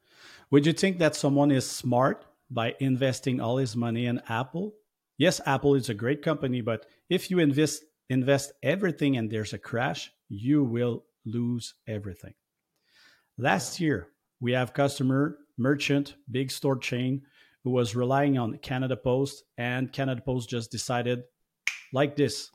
Would 0.50 0.66
you 0.66 0.72
think 0.72 0.98
that 0.98 1.14
someone 1.14 1.50
is 1.50 1.68
smart 1.68 2.24
by 2.50 2.74
investing 2.80 3.40
all 3.40 3.58
his 3.58 3.76
money 3.76 4.06
in 4.06 4.20
Apple? 4.28 4.74
Yes, 5.16 5.40
Apple 5.46 5.74
is 5.74 5.88
a 5.88 5.94
great 5.94 6.22
company, 6.22 6.60
but 6.60 6.86
if 7.08 7.30
you 7.30 7.38
invest 7.38 7.84
invest 8.08 8.52
everything 8.62 9.16
and 9.16 9.30
there's 9.30 9.52
a 9.52 9.58
crash, 9.58 10.12
you 10.28 10.64
will 10.64 11.04
lose 11.24 11.74
everything. 11.86 12.34
Last 13.38 13.80
year, 13.80 14.08
we 14.40 14.52
have 14.52 14.72
customer, 14.72 15.38
merchant, 15.60 16.14
big 16.30 16.50
store 16.50 16.78
chain 16.78 17.22
who 17.62 17.70
was 17.70 17.94
relying 17.94 18.38
on 18.38 18.58
Canada 18.58 18.96
Post 18.96 19.44
and 19.58 19.92
Canada 19.92 20.22
Post 20.22 20.48
just 20.48 20.70
decided 20.70 21.22
like 21.92 22.16
this. 22.16 22.50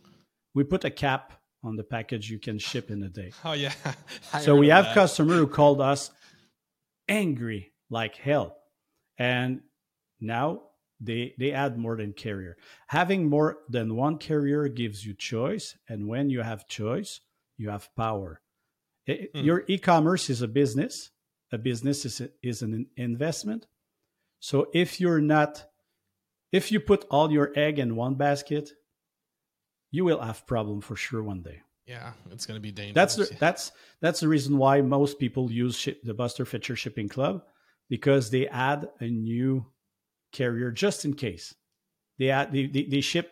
We 0.54 0.64
put 0.64 0.84
a 0.84 0.90
cap 0.90 1.34
on 1.64 1.76
the 1.76 1.84
package 1.84 2.30
you 2.30 2.40
can 2.40 2.60
ship 2.60 2.90
in 2.90 3.04
a 3.04 3.10
day. 3.10 3.32
Oh 3.44 3.54
yeah. 3.54 3.74
so 4.42 4.56
we 4.56 4.70
have 4.70 4.86
that. 4.86 4.94
customer 4.94 5.36
who 5.36 5.48
called 5.48 5.82
us 5.82 6.12
angry 7.08 7.72
like 7.90 8.16
hell. 8.16 8.58
And 9.18 9.62
now 10.20 10.62
they 11.00 11.34
they 11.38 11.52
add 11.52 11.78
more 11.78 11.98
than 11.98 12.14
carrier. 12.14 12.58
Having 12.88 13.30
more 13.30 13.60
than 13.70 13.96
one 13.96 14.18
carrier 14.18 14.68
gives 14.68 15.06
you 15.06 15.14
choice, 15.14 15.78
and 15.90 16.08
when 16.08 16.30
you 16.30 16.42
have 16.42 16.68
choice, 16.68 17.22
you 17.58 17.70
have 17.70 17.90
power. 17.96 18.42
Mm. 19.08 19.28
Your 19.34 19.64
e-commerce 19.68 20.30
is 20.30 20.42
a 20.42 20.48
business. 20.48 21.12
A 21.52 21.58
business 21.58 22.06
is 22.06 22.22
is 22.42 22.62
an 22.62 22.88
investment. 22.98 23.68
So 24.40 24.68
if 24.74 25.00
you're 25.00 25.22
not, 25.22 25.66
if 26.52 26.72
you 26.72 26.80
put 26.80 27.06
all 27.10 27.32
your 27.32 27.52
egg 27.56 27.80
in 27.80 27.96
one 27.96 28.16
basket, 28.16 28.72
you 29.92 30.06
will 30.06 30.20
have 30.20 30.48
problem 30.48 30.82
for 30.82 30.96
sure 30.96 31.24
one 31.24 31.42
day. 31.42 31.62
Yeah, 31.86 32.14
it's 32.32 32.46
going 32.46 32.58
to 32.58 32.62
be 32.62 32.72
dangerous. 32.72 32.96
That's 32.96 33.16
the, 33.16 33.36
that's 33.38 33.72
that's 34.02 34.20
the 34.20 34.28
reason 34.28 34.58
why 34.58 34.82
most 34.82 35.20
people 35.20 35.52
use 35.52 35.78
ship, 35.78 36.02
the 36.04 36.14
Buster 36.14 36.46
Fetcher 36.46 36.76
Shipping 36.76 37.10
Club 37.10 37.44
because 37.90 38.30
they 38.30 38.48
add 38.48 38.90
a 39.00 39.08
new 39.08 39.66
carrier 40.32 40.72
just 40.72 41.06
in 41.06 41.14
case. 41.14 41.54
They 42.18 42.30
add 42.30 42.52
they, 42.52 42.66
they, 42.66 42.84
they 42.86 43.02
ship 43.02 43.32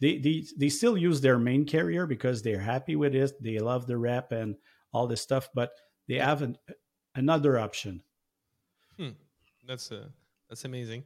they, 0.00 0.18
they 0.18 0.44
they 0.56 0.68
still 0.68 0.96
use 0.96 1.20
their 1.20 1.38
main 1.38 1.64
carrier 1.64 2.06
because 2.06 2.42
they're 2.42 2.60
happy 2.60 2.96
with 2.96 3.14
it. 3.14 3.40
They 3.42 3.58
love 3.58 3.86
the 3.86 3.96
rep 3.96 4.32
and 4.32 4.56
all 4.92 5.06
this 5.06 5.20
stuff, 5.20 5.48
but 5.54 5.70
they 6.08 6.16
have 6.16 6.42
an, 6.42 6.58
another 7.14 7.58
option. 7.58 8.02
Hmm. 8.96 9.10
That's 9.66 9.90
a 9.90 9.98
uh, 9.98 10.04
that's 10.48 10.64
amazing. 10.64 11.04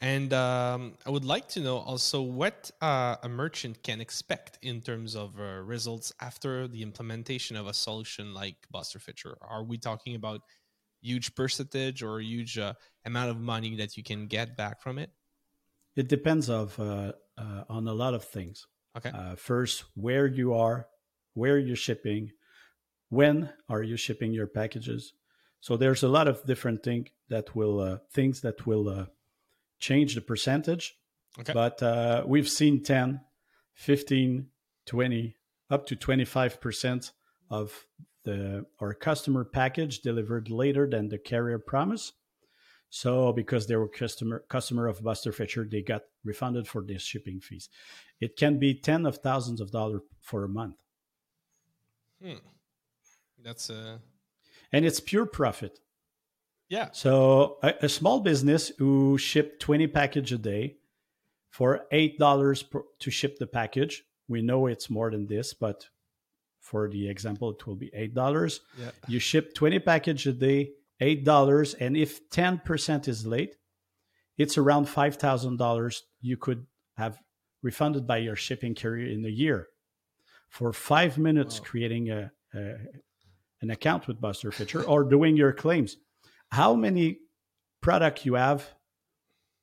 And 0.00 0.32
um, 0.32 0.94
I 1.06 1.10
would 1.10 1.24
like 1.24 1.48
to 1.48 1.60
know 1.60 1.78
also 1.78 2.22
what 2.22 2.70
uh, 2.80 3.16
a 3.22 3.28
merchant 3.28 3.82
can 3.82 4.00
expect 4.00 4.58
in 4.62 4.80
terms 4.80 5.16
of 5.16 5.38
uh, 5.40 5.60
results 5.62 6.12
after 6.20 6.68
the 6.68 6.82
implementation 6.82 7.56
of 7.56 7.66
a 7.66 7.74
solution 7.74 8.32
like 8.32 8.56
Buster 8.70 9.00
Fetcher. 9.00 9.36
Are 9.40 9.64
we 9.64 9.76
talking 9.76 10.14
about 10.14 10.42
huge 11.00 11.34
percentage 11.34 12.02
or 12.02 12.20
huge 12.20 12.58
uh, 12.58 12.74
amount 13.04 13.30
of 13.30 13.40
money 13.40 13.74
that 13.76 13.96
you 13.96 14.04
can 14.04 14.28
get 14.28 14.56
back 14.56 14.80
from 14.80 14.98
it? 14.98 15.10
It 15.96 16.08
depends 16.08 16.48
of 16.48 16.78
uh, 16.78 17.12
uh, 17.36 17.64
on 17.68 17.88
a 17.88 17.94
lot 17.94 18.14
of 18.14 18.24
things. 18.24 18.66
Okay. 18.96 19.10
Uh, 19.10 19.34
first, 19.34 19.84
where 19.94 20.26
you 20.26 20.54
are, 20.54 20.86
where 21.34 21.58
you're 21.58 21.76
shipping, 21.76 22.30
when 23.08 23.50
are 23.68 23.82
you 23.82 23.96
shipping 23.96 24.32
your 24.32 24.46
packages? 24.46 25.12
So 25.60 25.76
there's 25.76 26.02
a 26.02 26.08
lot 26.08 26.28
of 26.28 26.44
different 26.46 26.82
thing 26.82 27.08
that 27.28 27.54
will 27.54 27.80
uh, 27.80 27.98
things 28.12 28.40
that 28.42 28.66
will 28.66 28.88
uh, 28.88 29.06
change 29.78 30.14
the 30.14 30.20
percentage. 30.20 30.96
Okay. 31.38 31.52
But 31.52 32.26
we've 32.26 32.48
seen 32.48 32.82
10, 32.82 33.20
15, 33.74 34.46
20, 34.86 35.36
up 35.70 35.86
to 35.86 35.96
25% 35.96 37.12
of 37.50 37.86
the 38.24 38.66
our 38.80 38.94
customer 38.94 39.44
package 39.44 40.00
delivered 40.00 40.50
later 40.50 40.88
than 40.88 41.08
the 41.08 41.18
carrier 41.18 41.58
promise. 41.58 42.12
So 42.90 43.32
because 43.32 43.66
they 43.66 43.76
were 43.76 43.88
customer 43.88 44.44
customer 44.48 44.86
of 44.86 45.02
Buster 45.02 45.32
Fetcher, 45.32 45.66
they 45.70 45.82
got 45.82 46.02
refunded 46.24 46.66
for 46.66 46.82
their 46.82 46.98
shipping 46.98 47.40
fees. 47.40 47.68
It 48.20 48.36
can 48.36 48.58
be 48.58 48.74
ten 48.74 49.06
of 49.06 49.18
thousands 49.18 49.60
of 49.60 49.70
dollars 49.70 50.02
for 50.20 50.44
a 50.44 50.48
month. 50.48 50.76
Hmm. 52.22 52.40
That's 53.42 53.70
a 53.70 53.74
uh... 53.74 53.98
and 54.72 54.84
it's 54.84 55.00
pure 55.00 55.26
profit. 55.26 55.78
Yeah. 56.68 56.88
So 56.92 57.58
a, 57.62 57.74
a 57.82 57.88
small 57.88 58.20
business 58.20 58.72
who 58.78 59.16
ship 59.18 59.58
twenty 59.58 59.86
package 59.86 60.32
a 60.32 60.38
day 60.38 60.76
for 61.50 61.86
eight 61.90 62.18
dollars 62.18 62.64
to 63.00 63.10
ship 63.10 63.38
the 63.38 63.46
package. 63.46 64.04
We 64.28 64.42
know 64.42 64.66
it's 64.66 64.90
more 64.90 65.10
than 65.10 65.26
this, 65.26 65.54
but 65.54 65.88
For 66.60 66.90
the 66.90 67.08
example, 67.08 67.50
it 67.52 67.66
will 67.66 67.76
be 67.76 67.90
eight 67.94 68.14
dollars. 68.14 68.60
Yeah. 68.78 68.90
You 69.06 69.18
ship 69.20 69.54
twenty 69.54 69.78
package 69.78 70.26
a 70.26 70.32
day, 70.32 70.72
eight 71.00 71.24
dollars, 71.24 71.72
and 71.74 71.96
if 71.96 72.28
ten 72.28 72.58
percent 72.58 73.08
is 73.08 73.24
late, 73.24 73.56
it's 74.36 74.58
around 74.58 74.86
five 74.88 75.16
thousand 75.16 75.56
dollars. 75.56 76.04
You 76.20 76.36
could 76.36 76.66
have 76.98 77.16
refunded 77.62 78.06
by 78.06 78.18
your 78.18 78.36
shipping 78.36 78.74
carrier 78.74 79.08
in 79.10 79.24
a 79.24 79.28
year. 79.30 79.68
For 80.50 80.72
five 80.74 81.16
minutes, 81.16 81.58
Wow. 81.60 81.64
creating 81.70 82.10
a, 82.10 82.32
a 82.54 82.76
an 83.60 83.70
account 83.70 84.06
with 84.06 84.20
Buster 84.20 84.50
Fetcher 84.52 84.82
or 84.84 85.04
doing 85.04 85.36
your 85.36 85.52
claims. 85.52 85.96
How 86.50 86.74
many 86.74 87.18
product 87.80 88.24
you 88.24 88.34
have 88.34 88.68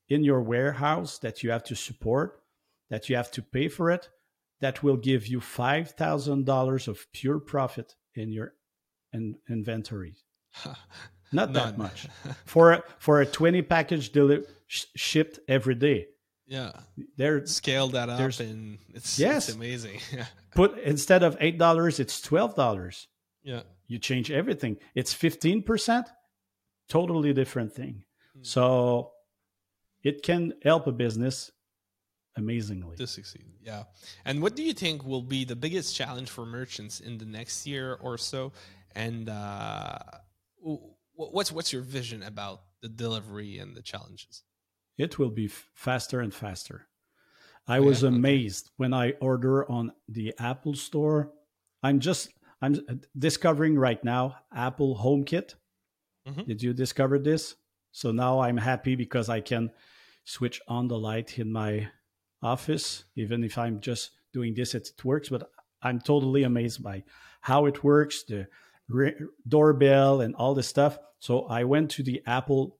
in 0.09 0.23
your 0.23 0.41
warehouse 0.41 1.17
that 1.19 1.41
you 1.43 1.51
have 1.51 1.63
to 1.65 1.75
support, 1.75 2.41
that 2.89 3.09
you 3.09 3.15
have 3.15 3.31
to 3.31 3.41
pay 3.41 3.67
for 3.67 3.89
it, 3.91 4.09
that 4.61 4.83
will 4.83 4.97
give 4.97 5.27
you 5.27 5.39
five 5.41 5.91
thousand 5.91 6.45
dollars 6.45 6.87
of 6.87 7.05
pure 7.11 7.39
profit 7.39 7.95
in 8.15 8.31
your 8.31 8.53
in, 9.13 9.35
inventory. 9.49 10.15
Not 11.31 11.53
that 11.53 11.77
much 11.77 12.07
for 12.45 12.73
a, 12.73 12.83
for 12.99 13.19
a 13.21 13.25
twenty 13.25 13.61
package 13.61 14.11
deli- 14.11 14.43
sh- 14.67 14.85
shipped 14.95 15.39
every 15.47 15.75
day. 15.75 16.07
yeah. 16.45 16.71
There, 17.17 17.45
Scale 17.47 17.87
that 17.89 18.09
up 18.09 18.19
and 18.39 18.77
it's, 18.93 19.17
Yes. 19.19 19.49
it's 19.49 19.55
amazing. 19.57 19.99
Put 20.55 20.77
instead 20.79 21.23
of 21.23 21.35
eight 21.41 21.57
dollars, 21.57 21.99
it's 21.99 22.21
twelve 22.21 22.55
dollars. 22.55 23.07
Yeah. 23.43 23.63
You 23.87 23.99
change 23.99 24.31
everything. 24.31 24.77
It's 24.95 25.13
15%, 25.13 26.05
totally 26.89 27.33
different 27.33 27.73
thing. 27.73 28.03
Hmm. 28.33 28.43
So 28.43 29.11
it 30.03 30.21
can 30.23 30.53
help 30.63 30.87
a 30.87 30.91
business 30.91 31.51
amazingly. 32.37 32.97
to 32.97 33.07
succeed. 33.07 33.45
Yeah. 33.61 33.83
And 34.25 34.41
what 34.41 34.55
do 34.55 34.63
you 34.63 34.73
think 34.73 35.03
will 35.05 35.21
be 35.21 35.45
the 35.45 35.55
biggest 35.55 35.95
challenge 35.95 36.29
for 36.29 36.45
merchants 36.45 36.99
in 36.99 37.17
the 37.17 37.25
next 37.25 37.65
year 37.65 37.93
or 38.01 38.17
so? 38.17 38.51
And 38.95 39.29
uh, 39.29 39.97
what's 41.13 41.51
what's 41.51 41.71
your 41.73 41.81
vision 41.81 42.23
about 42.23 42.61
the 42.81 42.89
delivery 42.89 43.57
and 43.59 43.75
the 43.75 43.81
challenges? 43.81 44.43
It 44.97 45.19
will 45.19 45.29
be 45.31 45.47
faster 45.73 46.21
and 46.21 46.33
faster. 46.33 46.87
I 47.67 47.79
Oh, 47.79 47.83
was 47.83 48.01
yeah? 48.03 48.09
Okay. 48.09 48.15
amazed 48.17 48.71
when 48.77 48.93
I 48.93 49.11
order 49.19 49.69
on 49.69 49.91
the 50.07 50.33
Apple 50.39 50.75
store. 50.75 51.31
I'm 51.83 51.99
just 51.99 52.29
I'm 52.61 53.01
discovering 53.17 53.77
right 53.77 54.03
now 54.03 54.37
Apple 54.53 54.97
HomeKit. 54.97 55.55
Mhm. 56.27 56.45
Did 56.47 56.63
you 56.63 56.73
discover 56.73 57.19
this? 57.19 57.55
So 57.91 58.11
now 58.11 58.39
I'm 58.39 58.57
happy 58.57 58.95
because 58.95 59.29
I 59.29 59.41
can 59.41 59.71
switch 60.23 60.61
on 60.67 60.87
the 60.87 60.97
light 60.97 61.37
in 61.39 61.51
my 61.51 61.89
office, 62.41 63.05
even 63.15 63.43
if 63.43 63.57
I'm 63.57 63.79
just 63.79 64.11
doing 64.33 64.53
this, 64.53 64.73
it 64.75 64.91
works. 65.03 65.29
But 65.29 65.49
I'm 65.81 65.99
totally 65.99 66.43
amazed 66.43 66.81
by 66.83 67.03
how 67.41 67.65
it 67.67 67.83
works, 67.83 68.23
the 68.23 68.47
re- 68.87 69.15
doorbell, 69.47 70.21
and 70.21 70.35
all 70.35 70.55
this 70.55 70.67
stuff. 70.67 70.97
So 71.19 71.45
I 71.45 71.63
went 71.63 71.91
to 71.91 72.03
the 72.03 72.21
Apple 72.25 72.79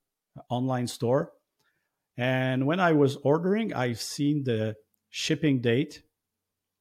online 0.50 0.88
store, 0.88 1.32
and 2.18 2.66
when 2.66 2.80
I 2.80 2.94
was 2.94 3.16
ordering, 3.18 3.74
I've 3.74 4.02
seen 4.02 4.44
the 4.44 4.76
shipping 5.10 5.62
date 5.62 6.04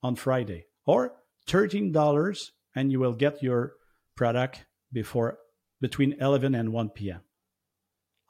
on 0.03 0.17
Friday 0.17 0.67
or 0.87 1.15
thirteen 1.47 1.93
dollars, 1.93 2.53
and 2.75 2.91
you 2.91 3.01
will 3.01 3.15
get 3.15 3.43
your 3.43 3.75
product 4.17 4.65
before 4.93 5.39
between 5.81 6.15
11 6.21 6.55
and 6.55 6.73
1 6.73 6.91
p.m. 6.91 7.21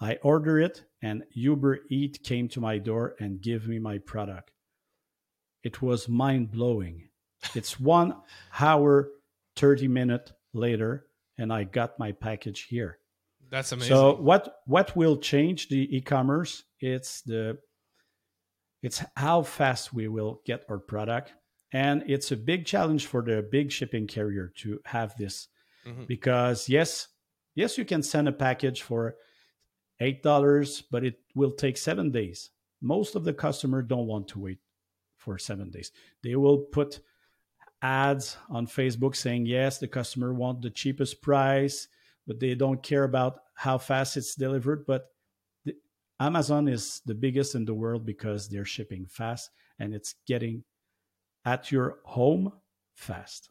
I 0.00 0.16
order 0.22 0.58
it 0.58 0.84
and 1.02 1.24
Uber 1.32 1.80
Eat 1.90 2.22
came 2.22 2.48
to 2.48 2.60
my 2.60 2.78
door 2.78 3.14
and 3.20 3.40
gave 3.40 3.68
me 3.68 3.78
my 3.78 3.98
product. 3.98 4.50
It 5.62 5.80
was 5.80 6.08
mind 6.08 6.50
blowing. 6.50 7.08
It's 7.54 7.78
one 7.78 8.16
hour, 8.58 9.10
30 9.56 9.88
minute 9.88 10.32
later, 10.52 11.06
and 11.38 11.52
I 11.52 11.64
got 11.64 11.98
my 11.98 12.12
package 12.12 12.66
here. 12.68 12.98
That's 13.50 13.72
amazing. 13.72 13.94
So 13.94 14.14
what 14.14 14.56
what 14.66 14.96
will 14.96 15.16
change 15.16 15.68
the 15.68 15.96
e-commerce? 15.96 16.64
It's 16.80 17.20
the 17.22 17.58
it's 18.82 19.02
how 19.16 19.42
fast 19.42 19.94
we 19.94 20.08
will 20.08 20.40
get 20.44 20.64
our 20.68 20.78
product. 20.78 21.34
And 21.74 22.04
it's 22.06 22.30
a 22.30 22.36
big 22.36 22.64
challenge 22.66 23.06
for 23.06 23.20
the 23.20 23.42
big 23.42 23.72
shipping 23.72 24.06
carrier 24.06 24.52
to 24.62 24.80
have 24.84 25.16
this 25.16 25.48
Mhm. 25.84 26.06
because 26.06 26.68
yes, 26.68 27.08
yes, 27.56 27.76
you 27.76 27.84
can 27.84 28.02
send 28.02 28.28
a 28.28 28.32
package 28.32 28.80
for 28.82 29.16
eight 30.00 30.22
dollars, 30.22 30.82
but 30.82 31.04
it 31.04 31.20
will 31.34 31.50
take 31.50 31.76
seven 31.76 32.10
days. 32.12 32.50
Most 32.80 33.16
of 33.16 33.24
the 33.24 33.34
customers 33.34 33.84
don't 33.88 34.06
want 34.06 34.28
to 34.28 34.38
wait 34.38 34.58
for 35.16 35.36
seven 35.36 35.70
days. 35.70 35.90
They 36.22 36.36
will 36.36 36.58
put 36.58 37.00
ads 37.82 38.36
on 38.48 38.66
Facebook 38.66 39.16
saying 39.16 39.46
yes, 39.46 39.78
the 39.78 39.88
customer 39.88 40.32
want 40.32 40.62
the 40.62 40.70
cheapest 40.70 41.20
price, 41.22 41.88
but 42.26 42.38
they 42.40 42.54
don't 42.54 42.82
care 42.82 43.04
about 43.04 43.40
how 43.54 43.78
fast 43.78 44.16
it's 44.16 44.34
delivered. 44.36 44.86
But 44.86 45.12
the, 45.64 45.76
Amazon 46.20 46.68
is 46.68 47.00
the 47.04 47.14
biggest 47.14 47.54
in 47.54 47.64
the 47.64 47.74
world 47.74 48.06
because 48.06 48.48
they're 48.48 48.64
shipping 48.64 49.06
fast 49.06 49.50
and 49.78 49.92
it's 49.92 50.14
getting 50.26 50.64
at 51.44 51.70
your 51.70 51.98
home 52.04 52.52
fast. 52.94 53.50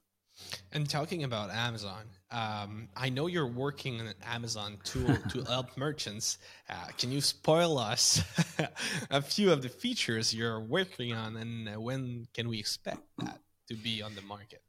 And 0.72 0.90
talking 0.90 1.24
about 1.24 1.52
Amazon, 1.52 2.06
um, 2.32 2.90
I 2.96 3.10
know 3.10 3.28
you're 3.28 3.48
working 3.48 4.02
on 4.02 4.08
an 4.08 4.16
Amazon 4.26 4.78
tool 4.84 5.16
to 5.30 5.44
help 5.44 5.78
merchants. 5.78 6.40
Uh, 6.70 6.88
can 6.98 7.12
you 7.12 7.22
spoil 7.22 7.78
us 7.78 8.24
a 9.12 9.22
few 9.22 9.52
of 9.52 9.62
the 9.62 9.70
features 9.70 10.34
you're 10.34 10.60
working 10.60 11.14
on, 11.14 11.38
and 11.38 11.82
when 11.82 12.28
can 12.34 12.50
we 12.50 12.60
expect 12.60 13.04
that 13.20 13.40
to 13.70 13.76
be 13.76 14.02
on 14.02 14.16
the 14.16 14.24
market? 14.24 14.64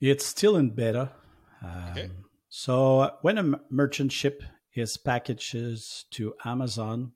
It's 0.00 0.24
still 0.24 0.56
in 0.56 0.70
beta. 0.70 1.10
Um, 1.62 1.84
Okay. 1.90 2.10
So 2.48 3.00
uh, 3.00 3.10
when 3.22 3.38
a 3.38 3.60
merchant 3.70 4.12
ship 4.12 4.42
his 4.68 4.96
packages 4.96 6.06
to 6.12 6.34
Amazon, 6.44 7.12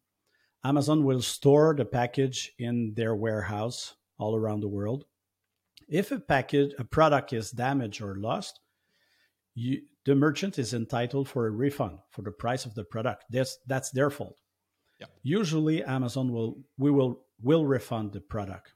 Amazon 0.64 1.04
will 1.04 1.22
store 1.22 1.74
the 1.74 1.84
package 1.84 2.52
in 2.58 2.94
their 2.94 3.14
warehouse 3.14 3.94
all 4.18 4.36
around 4.36 4.60
the 4.60 4.68
world. 4.68 5.04
If 5.88 6.10
a 6.10 6.18
package, 6.18 6.72
a 6.78 6.84
product 6.84 7.32
is 7.32 7.50
damaged 7.50 8.02
or 8.02 8.16
lost, 8.16 8.60
you, 9.54 9.82
the 10.04 10.14
merchant 10.14 10.58
is 10.58 10.74
entitled 10.74 11.28
for 11.28 11.46
a 11.46 11.50
refund 11.50 11.98
for 12.10 12.22
the 12.22 12.30
price 12.30 12.64
of 12.64 12.74
the 12.74 12.84
product. 12.84 13.24
That's 13.30 13.58
that's 13.66 13.90
their 13.90 14.10
fault. 14.10 14.40
Usually, 15.22 15.82
Amazon 15.84 16.32
will 16.32 16.58
we 16.78 16.90
will 16.90 17.22
will 17.42 17.66
refund 17.66 18.12
the 18.12 18.20
product 18.20 18.74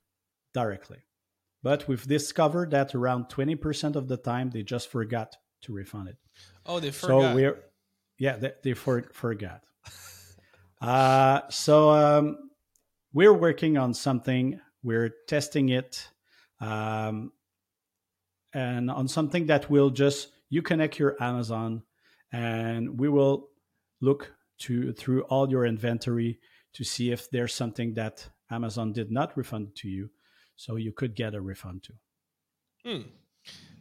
directly, 0.52 0.98
but 1.62 1.88
we've 1.88 2.06
discovered 2.06 2.72
that 2.72 2.94
around 2.94 3.28
twenty 3.28 3.54
percent 3.54 3.96
of 3.96 4.08
the 4.08 4.16
time 4.16 4.50
they 4.50 4.62
just 4.62 4.88
forgot 4.88 5.36
to 5.62 5.72
refund 5.72 6.08
it. 6.08 6.16
Oh, 6.66 6.80
they 6.80 6.90
forgot. 6.90 7.22
So 7.22 7.34
we're 7.34 7.64
yeah 8.18 8.36
they, 8.36 8.52
they 8.62 8.72
for, 8.74 9.02
forgot. 9.12 9.62
uh, 10.80 11.42
so 11.50 11.90
um, 11.90 12.50
we're 13.12 13.32
working 13.32 13.78
on 13.78 13.94
something. 13.94 14.60
We're 14.82 15.10
testing 15.28 15.68
it, 15.68 16.08
um, 16.60 17.32
and 18.52 18.90
on 18.90 19.08
something 19.08 19.46
that 19.46 19.70
will 19.70 19.90
just 19.90 20.28
you 20.48 20.62
connect 20.62 20.98
your 20.98 21.16
Amazon, 21.22 21.82
and 22.32 22.98
we 22.98 23.08
will 23.08 23.48
look 24.00 24.32
to 24.58 24.92
through 24.92 25.22
all 25.22 25.50
your 25.50 25.64
inventory 25.64 26.38
to 26.74 26.84
see 26.84 27.10
if 27.10 27.30
there's 27.30 27.54
something 27.54 27.94
that 27.94 28.28
Amazon 28.50 28.92
did 28.92 29.10
not 29.10 29.36
refund 29.36 29.74
to 29.76 29.88
you, 29.88 30.10
so 30.56 30.76
you 30.76 30.92
could 30.92 31.14
get 31.14 31.34
a 31.34 31.40
refund 31.40 31.84
too. 31.84 31.94
Hmm. 32.84 33.08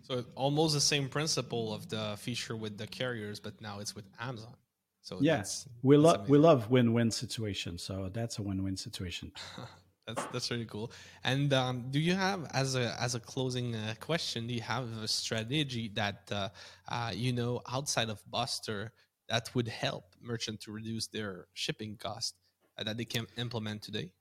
So 0.01 0.25
almost 0.35 0.73
the 0.73 0.81
same 0.81 1.07
principle 1.07 1.73
of 1.73 1.89
the 1.89 2.15
feature 2.17 2.55
with 2.55 2.77
the 2.77 2.87
carriers, 2.87 3.39
but 3.39 3.61
now 3.61 3.79
it's 3.79 3.95
with 3.95 4.05
Amazon. 4.19 4.55
So 5.01 5.17
Yeah, 5.21 5.43
We 5.81 5.97
love 5.97 6.29
we 6.29 6.37
love 6.37 6.69
win-win 6.69 7.11
situations, 7.11 7.83
so 7.83 8.09
that's 8.13 8.39
a 8.39 8.41
win-win 8.41 8.77
situation. 8.77 9.31
that's 10.09 10.25
that's 10.31 10.51
really 10.51 10.65
cool. 10.65 10.91
And 11.23 11.53
um, 11.53 11.85
do 11.91 11.99
you 11.99 12.15
have 12.15 12.49
as 12.53 12.75
a 12.75 12.95
as 12.99 13.15
a 13.15 13.19
closing 13.19 13.75
uh, 13.75 13.93
question? 13.99 14.47
Do 14.47 14.53
you 14.53 14.61
have 14.61 14.85
a 15.03 15.07
strategy 15.07 15.91
that 15.93 16.29
uh, 16.31 16.49
uh, 16.87 17.11
you 17.13 17.31
know 17.33 17.61
outside 17.71 18.09
of 18.09 18.19
Buster 18.29 18.91
that 19.27 19.53
would 19.53 19.67
help 19.67 20.15
merchant 20.21 20.61
to 20.61 20.71
reduce 20.71 21.07
their 21.07 21.45
shipping 21.53 21.95
cost 21.95 22.35
uh, 22.77 22.83
that 22.83 22.97
they 22.97 23.05
can 23.05 23.27
implement 23.37 23.83
today? 23.83 24.11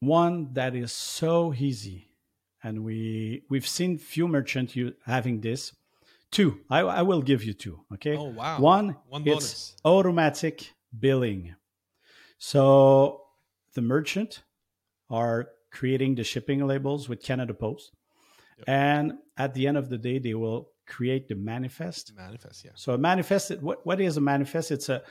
One 0.00 0.52
that 0.52 0.74
is 0.74 0.92
so 0.92 1.54
easy, 1.54 2.08
and 2.62 2.84
we 2.84 3.44
we've 3.48 3.68
seen 3.68 3.98
few 3.98 4.28
merchants 4.28 4.76
you 4.76 4.94
having 5.06 5.40
this. 5.40 5.72
Two, 6.30 6.60
I, 6.70 6.80
I 6.80 7.02
will 7.02 7.20
give 7.20 7.44
you 7.44 7.52
two. 7.52 7.80
Okay. 7.94 8.16
Oh 8.16 8.24
wow! 8.30 8.58
One, 8.58 8.96
one 9.08 9.22
it's 9.26 9.74
automatic 9.84 10.72
billing. 10.98 11.54
So 12.38 13.21
the 13.74 13.82
merchant 13.82 14.42
are 15.10 15.48
creating 15.70 16.14
the 16.14 16.24
shipping 16.24 16.66
labels 16.66 17.08
with 17.08 17.22
Canada 17.22 17.54
Post, 17.54 17.92
Yep. 18.58 18.68
and 18.68 19.12
at 19.36 19.54
the 19.54 19.66
end 19.66 19.76
of 19.78 19.88
the 19.88 19.98
day, 19.98 20.18
they 20.18 20.34
will 20.34 20.68
create 20.86 21.28
the 21.28 21.34
manifest 21.34 22.12
Manifest, 22.16 22.64
yeah. 22.64 22.72
So 22.74 22.92
a 22.92 22.98
manifest, 22.98 23.50
what, 23.62 23.84
what 23.86 24.00
is 24.00 24.16
a 24.16 24.20
manifest? 24.20 24.70
It's 24.70 24.88
a 24.88 25.02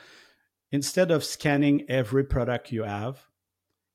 instead 0.70 1.10
of 1.10 1.24
scanning 1.24 1.84
every 1.88 2.24
product 2.24 2.70
you 2.72 2.84
have, 2.84 3.26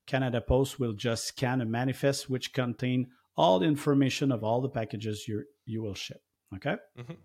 Canada 0.06 0.41
Post 0.41 0.80
will 0.80 0.93
just 0.93 1.25
scan 1.25 1.62
a 1.62 1.65
manifest 1.65 2.30
which 2.30 2.53
contain 2.53 3.08
all 3.36 3.60
the 3.60 3.65
information 3.67 4.32
of 4.32 4.43
all 4.43 4.62
the 4.62 4.69
packages 4.69 5.27
you 5.27 5.43
you 5.65 5.82
will 5.82 5.93
ship. 5.95 6.21
Okay. 6.56 6.75
Mhm. 6.97 7.17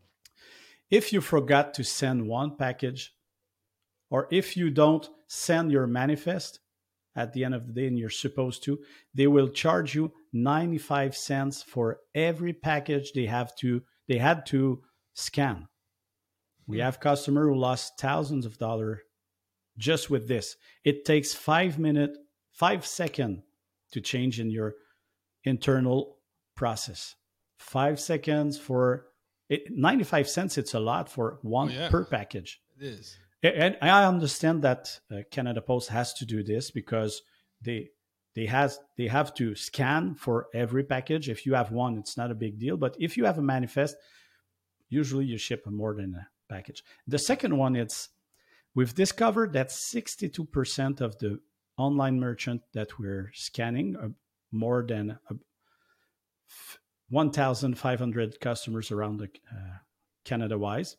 If 0.90 1.12
you 1.12 1.20
forgot 1.20 1.74
to 1.74 1.84
send 1.84 2.28
one 2.28 2.56
package, 2.56 3.14
or 4.10 4.28
if 4.30 4.56
you 4.56 4.70
don't 4.70 5.08
send 5.26 5.72
your 5.72 5.86
manifest 5.86 6.60
at 7.14 7.32
the 7.32 7.44
end 7.44 7.54
of 7.54 7.66
the 7.66 7.72
day 7.72 7.86
and 7.86 7.98
you're 7.98 8.08
supposed 8.10 8.62
to, 8.64 8.78
they 9.14 9.26
will 9.26 9.48
charge 9.48 9.94
you 9.94 10.12
95 10.32 11.16
cents 11.16 11.62
for 11.62 12.00
every 12.14 12.52
package 12.52 13.12
they 13.12 13.26
have 13.26 13.54
to 13.56 13.82
they 14.08 14.18
had 14.18 14.44
to 14.46 14.82
scan. 15.14 15.68
We 16.66 16.78
Hmm. 16.78 16.82
have 16.84 17.00
customer 17.00 17.46
who 17.48 17.54
lost 17.54 17.98
thousands 17.98 18.46
of 18.46 18.58
dollars 18.58 19.00
just 19.78 20.10
with 20.10 20.26
this. 20.28 20.56
It 20.84 21.04
takes 21.04 21.34
five 21.34 21.78
minute, 21.78 22.16
five 22.52 22.84
second 22.86 23.42
to 23.92 24.00
change 24.00 24.40
in 24.40 24.50
your 24.50 24.74
internal 25.44 26.18
process. 26.56 27.14
Five 27.58 28.00
seconds 28.00 28.58
for 28.58 29.06
it, 29.48 29.62
95 29.70 30.28
cents. 30.28 30.58
It's 30.58 30.74
a 30.74 30.80
lot 30.80 31.08
for 31.08 31.38
one 31.42 31.68
Oh, 31.68 31.72
yeah. 31.72 31.90
per 31.90 32.04
package. 32.04 32.60
It 32.78 32.84
is. 32.86 33.16
And 33.42 33.76
I 33.82 34.04
understand 34.04 34.62
that 34.62 35.00
uh, 35.10 35.22
Canada 35.30 35.60
Post 35.60 35.88
has 35.88 36.14
to 36.14 36.26
do 36.26 36.44
this 36.44 36.70
because 36.70 37.22
they 37.60 37.90
they 38.34 38.46
has 38.46 38.78
they 38.96 39.08
have 39.08 39.34
to 39.34 39.54
scan 39.54 40.14
for 40.14 40.46
every 40.54 40.84
package. 40.84 41.28
If 41.28 41.44
you 41.44 41.54
have 41.54 41.72
one, 41.72 41.98
it's 41.98 42.16
not 42.16 42.30
a 42.30 42.36
big 42.36 42.58
deal. 42.58 42.76
But 42.76 42.96
if 42.98 43.16
you 43.16 43.24
have 43.24 43.38
a 43.38 43.42
manifest, 43.42 43.96
usually 44.88 45.24
you 45.24 45.38
ship 45.38 45.66
more 45.66 45.94
than 45.94 46.14
a 46.14 46.28
package. 46.52 46.84
The 47.06 47.18
second 47.18 47.56
one, 47.56 47.74
it's 47.76 48.10
we've 48.74 48.94
discovered 48.94 49.52
that 49.54 49.68
62% 49.68 51.00
of 51.00 51.18
the 51.18 51.40
online 51.76 52.20
merchant 52.20 52.62
that 52.74 52.98
we're 52.98 53.30
scanning, 53.34 53.96
uh, 53.96 54.08
more 54.52 54.84
than 54.86 55.18
uh, 55.30 55.34
1,500 57.08 58.40
customers 58.40 58.90
around 58.90 59.18
the 59.18 59.24
uh, 59.24 59.78
Canada 60.24 60.58
wise, 60.58 60.96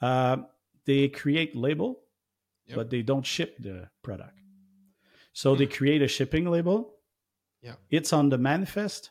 uh, 0.00 0.38
they 0.86 1.08
create 1.08 1.54
label, 1.56 2.00
Yep. 2.66 2.76
but 2.76 2.90
they 2.90 3.02
don't 3.02 3.26
ship 3.26 3.56
the 3.58 3.88
product. 4.02 4.38
So 5.32 5.54
they 5.56 5.66
create 5.66 6.02
a 6.02 6.08
shipping 6.08 6.46
label. 6.50 6.94
Yeah. 7.60 7.74
It's 7.90 8.12
on 8.12 8.28
the 8.28 8.38
manifest, 8.38 9.10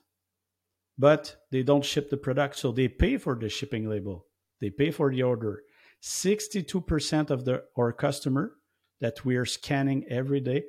but 0.98 1.36
they 1.52 1.64
don't 1.64 1.84
ship 1.86 2.10
the 2.10 2.18
product. 2.18 2.58
So 2.58 2.72
they 2.72 2.88
pay 2.88 3.18
for 3.18 3.36
the 3.36 3.50
shipping 3.50 3.90
label. 3.90 4.26
They 4.60 4.70
pay 4.70 4.92
for 4.92 5.10
the 5.12 5.24
order. 5.24 5.64
62% 6.02 7.30
of 7.30 7.46
the 7.46 7.64
our 7.78 7.92
customer 7.94 8.54
that 9.00 9.24
we 9.26 9.36
are 9.36 9.46
scanning 9.46 10.06
every 10.10 10.40
day 10.40 10.64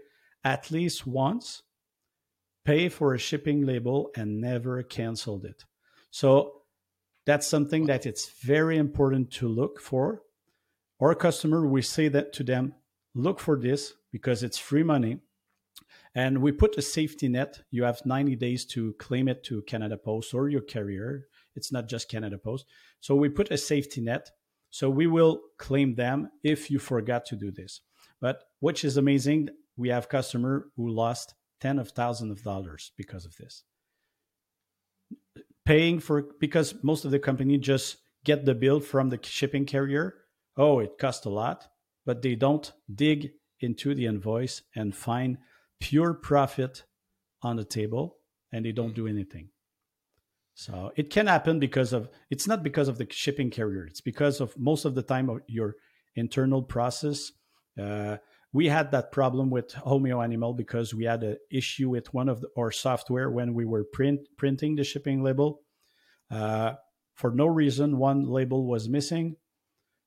at 0.44 0.70
least 0.70 1.06
once 1.06 1.62
pay 2.64 2.88
for 2.88 3.14
a 3.14 3.18
shipping 3.18 3.64
label 3.66 4.10
and 4.16 4.40
never 4.40 4.82
canceled 4.82 5.44
it. 5.44 5.64
So 6.10 6.62
that's 7.26 7.46
something 7.46 7.86
that 7.86 8.06
it's 8.06 8.30
very 8.42 8.76
important 8.78 9.30
to 9.32 9.48
look 9.48 9.80
for. 9.80 10.22
Our 11.02 11.16
customer, 11.16 11.66
we 11.66 11.82
say 11.82 12.06
that 12.08 12.32
to 12.34 12.44
them, 12.44 12.74
look 13.12 13.40
for 13.40 13.58
this 13.58 13.94
because 14.12 14.44
it's 14.44 14.56
free 14.56 14.84
money. 14.84 15.18
And 16.14 16.38
we 16.38 16.52
put 16.52 16.78
a 16.78 16.82
safety 16.82 17.26
net. 17.26 17.60
You 17.72 17.82
have 17.82 18.06
90 18.06 18.36
days 18.36 18.64
to 18.66 18.92
claim 19.00 19.26
it 19.26 19.42
to 19.44 19.62
Canada 19.62 19.96
Post 19.96 20.32
or 20.32 20.48
your 20.48 20.60
carrier. 20.60 21.26
It's 21.56 21.72
not 21.72 21.88
just 21.88 22.08
Canada 22.08 22.38
Post. 22.38 22.66
So 23.00 23.16
we 23.16 23.28
put 23.28 23.50
a 23.50 23.58
safety 23.58 24.00
net. 24.00 24.30
So 24.70 24.88
we 24.88 25.08
will 25.08 25.40
claim 25.58 25.96
them 25.96 26.30
if 26.44 26.70
you 26.70 26.78
forgot 26.78 27.26
to 27.26 27.36
do 27.36 27.50
this. 27.50 27.80
But 28.20 28.44
which 28.60 28.84
is 28.84 28.96
amazing, 28.96 29.48
we 29.76 29.88
have 29.88 30.08
customer 30.08 30.68
who 30.76 30.88
lost 30.88 31.34
ten 31.60 31.80
of 31.80 31.90
thousands 31.90 32.30
of 32.30 32.44
dollars 32.44 32.92
because 32.96 33.24
of 33.24 33.34
this. 33.36 33.64
Paying 35.64 35.98
for 35.98 36.28
because 36.38 36.74
most 36.84 37.04
of 37.04 37.10
the 37.10 37.18
company 37.18 37.58
just 37.58 37.96
get 38.24 38.44
the 38.44 38.54
bill 38.54 38.78
from 38.78 39.08
the 39.08 39.18
shipping 39.20 39.66
carrier. 39.66 40.14
Oh, 40.56 40.80
it 40.80 40.98
cost 40.98 41.24
a 41.24 41.30
lot, 41.30 41.68
but 42.04 42.22
they 42.22 42.34
don't 42.34 42.72
dig 42.92 43.30
into 43.60 43.94
the 43.94 44.06
invoice 44.06 44.62
and 44.74 44.94
find 44.94 45.38
pure 45.80 46.14
profit 46.14 46.84
on 47.42 47.56
the 47.56 47.64
table 47.64 48.16
and 48.52 48.64
they 48.64 48.72
don't 48.72 48.94
do 48.94 49.06
anything. 49.06 49.48
So 50.54 50.92
it 50.96 51.10
can 51.10 51.26
happen 51.26 51.58
because 51.58 51.92
of 51.92 52.08
it's 52.30 52.46
not 52.46 52.62
because 52.62 52.88
of 52.88 52.98
the 52.98 53.06
shipping 53.10 53.50
carrier. 53.50 53.86
It's 53.86 54.02
because 54.02 54.40
of 54.40 54.56
most 54.58 54.84
of 54.84 54.94
the 54.94 55.02
time 55.02 55.30
of 55.30 55.40
your 55.46 55.76
internal 56.14 56.62
process. 56.62 57.32
Uh, 57.80 58.18
we 58.52 58.68
had 58.68 58.90
that 58.90 59.12
problem 59.12 59.48
with 59.48 59.72
Homeo 59.72 60.22
Animal 60.22 60.52
because 60.52 60.94
we 60.94 61.04
had 61.04 61.22
an 61.22 61.38
issue 61.50 61.88
with 61.88 62.12
one 62.12 62.28
of 62.28 62.42
the, 62.42 62.48
our 62.58 62.70
software 62.70 63.30
when 63.30 63.54
we 63.54 63.64
were 63.64 63.84
print 63.84 64.20
printing 64.36 64.76
the 64.76 64.84
shipping 64.84 65.22
label. 65.22 65.60
Uh, 66.30 66.74
for 67.14 67.30
no 67.30 67.46
reason, 67.46 67.96
one 67.96 68.24
label 68.24 68.66
was 68.66 68.88
missing, 68.88 69.36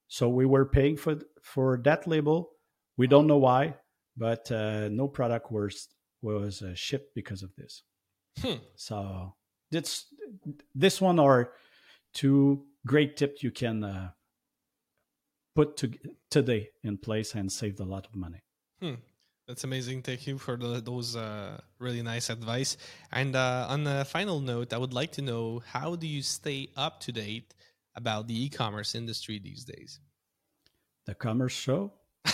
so 0.07 0.29
we 0.29 0.45
were 0.45 0.65
paying 0.65 0.97
for 0.97 1.19
for 1.41 1.79
that 1.83 2.07
label. 2.07 2.51
We 2.97 3.07
don't 3.07 3.27
know 3.27 3.37
why, 3.37 3.75
but 4.15 4.51
uh, 4.51 4.89
no 4.89 5.07
product 5.07 5.51
was 5.51 5.87
was 6.21 6.61
uh, 6.61 6.73
shipped 6.75 7.13
because 7.15 7.43
of 7.43 7.55
this. 7.55 7.83
Hmm. 8.39 8.59
So 8.75 9.35
this 9.71 10.05
this 10.73 11.01
one 11.01 11.19
are 11.19 11.51
two 12.13 12.65
great 12.85 13.17
tips 13.17 13.43
you 13.43 13.51
can 13.51 13.83
uh, 13.83 14.09
put 15.55 15.77
to, 15.77 15.91
today 16.29 16.69
in 16.83 16.97
place 16.97 17.35
and 17.35 17.51
save 17.51 17.79
a 17.79 17.83
lot 17.83 18.05
of 18.05 18.15
money. 18.15 18.41
Hmm. 18.81 18.95
That's 19.47 19.63
amazing. 19.63 20.01
Thank 20.01 20.25
you 20.25 20.39
for 20.39 20.57
the, 20.57 20.81
those 20.81 21.15
uh, 21.15 21.59
really 21.77 22.01
nice 22.01 22.31
advice. 22.31 22.77
And 23.11 23.35
uh, 23.35 23.67
on 23.69 23.85
a 23.85 24.03
final 24.03 24.39
note, 24.39 24.73
I 24.73 24.77
would 24.79 24.93
like 24.93 25.11
to 25.13 25.21
know 25.21 25.61
how 25.67 25.95
do 25.95 26.07
you 26.07 26.23
stay 26.23 26.69
up 26.75 26.99
to 27.01 27.11
date 27.11 27.53
about 27.95 28.27
the 28.27 28.45
e-commerce 28.45 28.95
industry 28.95 29.39
these 29.39 29.63
days? 29.63 29.99
The 31.05 31.15
Commerce 31.15 31.53
Show, 31.53 31.93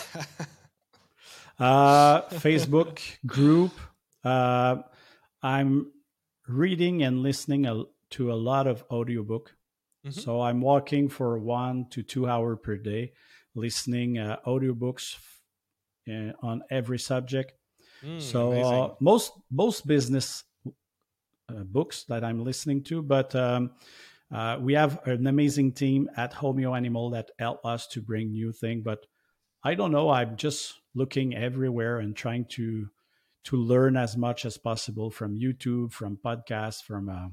uh, 1.59 2.21
Facebook 2.29 2.99
group. 3.25 3.71
Uh, 4.23 4.77
I'm 5.43 5.91
reading 6.47 7.03
and 7.03 7.21
listening 7.21 7.65
a, 7.65 7.83
to 8.11 8.31
a 8.31 8.35
lot 8.35 8.67
of 8.67 8.83
audiobook. 8.89 9.55
Mhm. 10.05 10.13
So 10.13 10.41
I'm 10.41 10.61
walking 10.61 11.09
for 11.09 11.37
one 11.37 11.87
to 11.89 12.01
two 12.01 12.27
hour 12.27 12.55
per 12.55 12.77
day, 12.77 13.13
listening 13.55 14.17
uh, 14.17 14.37
audiobooks 14.45 15.17
uh, 16.09 16.31
on 16.41 16.63
every 16.69 16.99
subject. 16.99 17.53
Hmm, 18.01 18.19
so 18.19 18.51
uh, 18.51 18.95
most 18.99 19.33
most 19.51 19.85
business 19.85 20.43
uh, 20.65 21.63
books 21.63 22.03
that 22.05 22.23
I'm 22.23 22.43
listening 22.43 22.83
to, 22.83 23.01
but 23.03 23.35
um, 23.35 23.71
uh, 24.31 24.57
we 24.59 24.73
have 24.73 25.05
an 25.05 25.27
amazing 25.27 25.73
team 25.73 26.09
at 26.15 26.33
Homeo 26.33 26.75
Animal 26.75 27.09
that 27.11 27.31
help 27.37 27.65
us 27.65 27.87
to 27.87 28.01
bring 28.01 28.31
new 28.31 28.51
thing. 28.51 28.81
But 28.81 29.05
I 29.63 29.75
don't 29.75 29.91
know. 29.91 30.09
I'm 30.09 30.37
just 30.37 30.75
looking 30.95 31.35
everywhere 31.35 31.99
and 31.99 32.15
trying 32.15 32.45
to 32.51 32.87
to 33.43 33.57
learn 33.57 33.97
as 33.97 34.15
much 34.15 34.45
as 34.45 34.57
possible 34.57 35.09
from 35.09 35.39
YouTube, 35.39 35.91
from 35.91 36.17
podcasts, 36.23 36.83
from 36.83 37.09
uh, 37.09 37.29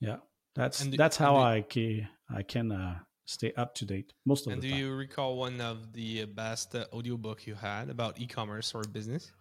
yeah. 0.00 0.16
That's 0.54 0.84
do- 0.84 0.96
that's 0.96 1.16
how 1.16 1.36
I 1.36 1.62
can 1.62 2.08
I 2.28 2.42
can 2.42 2.72
uh, 2.72 2.98
stay 3.24 3.52
up 3.56 3.74
to 3.76 3.84
date 3.84 4.12
most 4.24 4.46
of 4.46 4.52
and 4.52 4.62
the 4.62 4.68
time. 4.68 4.78
And 4.78 4.82
do 4.82 4.88
you 4.88 4.94
recall 4.94 5.36
one 5.36 5.60
of 5.60 5.92
the 5.92 6.24
best 6.26 6.74
uh, 6.74 6.86
audiobook 6.92 7.46
you 7.46 7.54
had 7.54 7.90
about 7.90 8.20
e-commerce 8.20 8.74
or 8.74 8.82
business? 8.82 9.32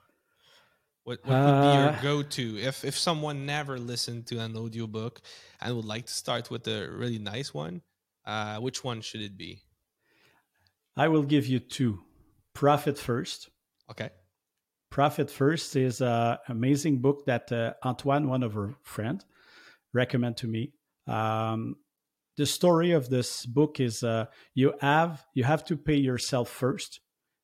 What, 1.03 1.19
what 1.25 1.35
would 1.35 1.61
be 1.61 1.77
your 1.77 1.89
Uh, 1.89 2.01
go-to 2.01 2.57
if 2.57 2.85
if 2.85 2.97
someone 2.97 3.45
never 3.45 3.77
listened 3.77 4.25
to 4.27 4.39
an 4.39 4.55
audiobook 4.55 5.21
and 5.59 5.75
would 5.75 5.85
like 5.85 6.05
to 6.05 6.13
start 6.13 6.49
with 6.49 6.67
a 6.67 6.89
really 6.89 7.19
nice 7.19 7.53
one? 7.53 7.81
Uh, 8.25 8.57
which 8.59 8.83
one 8.83 9.01
should 9.01 9.21
it 9.21 9.37
be? 9.37 9.61
I 10.95 11.09
will 11.09 11.23
give 11.23 11.45
you 11.45 11.59
two. 11.59 11.99
Profit 12.53 12.97
first. 12.97 13.49
Okay. 13.89 14.11
Profit 14.89 15.31
First 15.31 15.75
is 15.75 16.01
an 16.01 16.37
amazing 16.47 17.01
book 17.01 17.25
that 17.25 17.51
uh, 17.51 17.73
Antoine, 17.83 18.27
one 18.27 18.43
of 18.43 18.55
our 18.55 18.75
friends, 18.83 19.25
recommend 19.91 20.37
to 20.37 20.47
me. 20.47 20.71
Um, 21.07 21.77
the 22.37 22.45
story 22.45 22.91
of 22.91 23.09
this 23.09 23.45
book 23.45 23.79
is 23.79 24.03
uh, 24.03 24.27
you 24.53 24.73
have 24.81 25.25
you 25.33 25.43
have 25.43 25.65
to 25.65 25.77
pay 25.77 25.95
yourself 25.95 26.47
first 26.47 26.99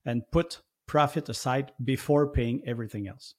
and 0.05 0.21
put 0.31 0.61
profit 0.85 1.27
aside 1.27 1.71
before 1.83 2.31
paying 2.31 2.61
everything 2.67 3.07
else. 3.07 3.33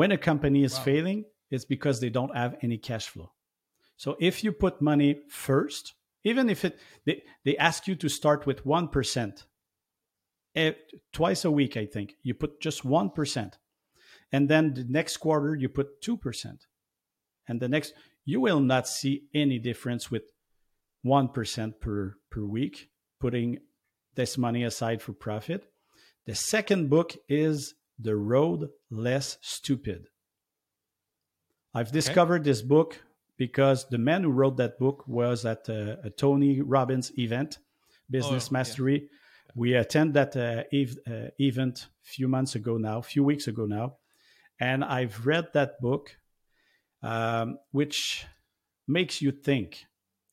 When 0.00 0.12
a 0.12 0.16
company 0.16 0.64
is 0.64 0.78
Wow. 0.78 0.84
failing, 0.84 1.24
it's 1.50 1.66
because 1.66 2.00
they 2.00 2.08
don't 2.08 2.34
have 2.34 2.56
any 2.62 2.78
cash 2.78 3.06
flow. 3.08 3.32
So 3.98 4.16
if 4.18 4.42
you 4.42 4.50
put 4.50 4.80
money 4.80 5.20
first, 5.28 5.92
even 6.24 6.48
if 6.48 6.64
it 6.64 6.78
they, 7.04 7.22
they 7.44 7.54
ask 7.58 7.86
you 7.86 7.94
to 7.96 8.08
start 8.08 8.46
with 8.46 8.64
one 8.64 8.88
percent 8.88 9.44
eh, 10.54 10.72
twice 11.12 11.44
a 11.44 11.50
week, 11.50 11.76
I 11.76 11.84
think. 11.84 12.14
You 12.22 12.32
put 12.32 12.62
just 12.62 12.82
1%. 12.82 13.52
And 14.32 14.48
then 14.48 14.72
the 14.72 14.84
next 14.84 15.18
quarter, 15.18 15.54
you 15.54 15.68
put 15.68 16.00
2%. 16.00 16.66
And 17.46 17.60
the 17.60 17.68
next, 17.68 17.92
you 18.24 18.40
will 18.40 18.60
not 18.60 18.88
see 18.88 19.24
any 19.34 19.58
difference 19.58 20.10
with 20.10 20.32
1% 21.04 21.80
per, 21.80 22.16
per 22.30 22.44
week, 22.46 22.88
putting 23.20 23.58
this 24.14 24.38
money 24.38 24.64
aside 24.64 25.02
for 25.02 25.12
profit. 25.12 25.70
The 26.24 26.34
second 26.34 26.88
book 26.88 27.16
is 27.28 27.74
The 28.00 28.16
Road 28.16 28.70
Less 28.90 29.38
Stupid. 29.42 30.06
I've 31.74 31.92
discovered 31.92 32.40
okay. 32.40 32.50
this 32.50 32.62
book 32.62 33.02
because 33.36 33.88
the 33.88 33.98
man 33.98 34.22
who 34.22 34.30
wrote 34.30 34.56
that 34.56 34.78
book 34.78 35.04
was 35.06 35.44
at 35.44 35.68
a, 35.68 35.98
a 36.04 36.10
Tony 36.10 36.60
Robbins 36.60 37.12
event, 37.18 37.58
Business 38.10 38.48
oh, 38.50 38.52
Mastery. 38.52 39.02
Yeah. 39.02 39.08
We 39.54 39.74
attend 39.74 40.14
that 40.14 40.36
uh, 40.36 40.64
ev- 40.72 40.98
uh, 41.06 41.30
event 41.38 41.88
a 42.04 42.08
few 42.08 42.28
months 42.28 42.54
ago 42.54 42.76
now, 42.76 42.98
a 42.98 43.02
few 43.02 43.24
weeks 43.24 43.46
ago 43.46 43.66
now, 43.66 43.96
and 44.60 44.84
I've 44.84 45.26
read 45.26 45.48
that 45.54 45.80
book, 45.80 46.16
um, 47.02 47.58
which 47.70 48.26
makes 48.86 49.22
you 49.22 49.30
think. 49.30 49.84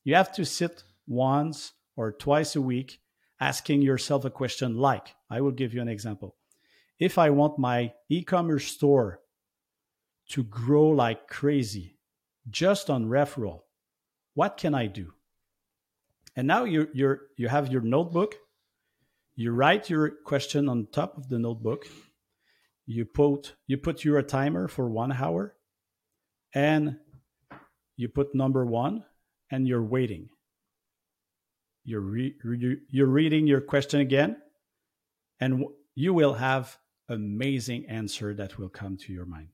You 0.04 0.16
have 0.16 0.34
to 0.34 0.46
sit 0.46 0.84
once 1.08 1.74
or 1.96 2.12
twice 2.12 2.56
a 2.56 2.62
week 2.62 3.00
asking 3.40 3.82
yourself 3.82 4.26
a 4.26 4.30
question 4.30 4.76
like 4.76 5.16
I 5.30 5.42
will 5.42 5.52
give 5.52 5.74
you 5.74 5.82
an 5.82 5.90
example. 5.90 6.36
If 7.00 7.18
I 7.18 7.30
want 7.30 7.60
my 7.60 7.94
e 8.10 8.24
commerce 8.24 8.68
store 8.68 9.20
to 10.30 10.44
grow 10.44 10.90
like 10.90 11.28
crazy 11.28 11.98
just 12.50 12.90
on 12.90 13.06
referral, 13.06 13.62
what 14.34 14.58
can 14.58 14.74
I 14.74 14.88
do? 14.88 15.14
And 16.36 16.48
now 16.48 16.64
you 16.64 16.88
you 16.94 17.18
you 17.36 17.48
have 17.48 17.72
your 17.72 17.82
notebook. 17.82 18.36
You 19.36 19.52
write 19.52 19.90
your 19.90 20.10
question 20.10 20.70
on 20.70 20.88
top 20.92 21.18
of 21.18 21.30
the 21.30 21.40
notebook. 21.40 21.88
You 22.86 23.06
put 23.06 23.56
you 23.68 23.78
put 23.78 24.04
your 24.04 24.22
timer 24.24 24.68
for 24.68 24.90
one 24.90 25.12
hour, 25.12 25.56
and 26.54 26.98
you 27.96 28.10
put 28.10 28.34
number 28.34 28.66
one, 28.66 29.04
and 29.52 29.68
you're 29.68 29.84
waiting. 29.84 30.30
You're 31.84 32.02
re, 32.02 32.36
re, 32.44 32.78
you're 32.90 33.08
reading 33.08 33.48
your 33.48 33.62
question 33.62 34.02
again, 34.02 34.38
and 35.40 35.64
you 35.96 36.14
will 36.14 36.34
have 36.34 36.78
amazing 37.10 37.86
answer 37.88 38.34
that 38.34 38.58
will 38.58 38.70
come 38.70 38.98
to 38.98 39.14
your 39.14 39.26
mind. 39.26 39.50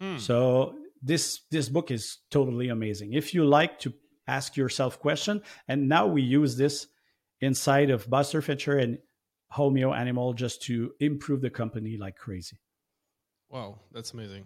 Hmm. 0.00 0.18
So 0.18 0.74
this 1.02 1.42
this 1.50 1.68
book 1.68 1.90
is 1.90 2.18
totally 2.30 2.68
amazing. 2.68 3.12
If 3.12 3.34
you 3.34 3.44
like 3.44 3.78
to 3.80 3.92
ask 4.26 4.56
yourself 4.56 4.98
question, 4.98 5.42
and 5.68 5.88
now 5.88 6.06
we 6.06 6.22
use 6.22 6.56
this 6.56 6.86
inside 7.40 7.90
of 7.90 8.08
Buster 8.08 8.40
Fetcher 8.40 8.78
and 8.78 8.98
Homeo 9.52 9.96
Animal 9.96 10.32
just 10.32 10.62
to 10.62 10.92
improve 11.00 11.40
the 11.40 11.50
company 11.50 11.96
like 11.96 12.16
crazy. 12.16 12.58
Wow, 13.50 13.80
that's 13.92 14.12
amazing. 14.12 14.44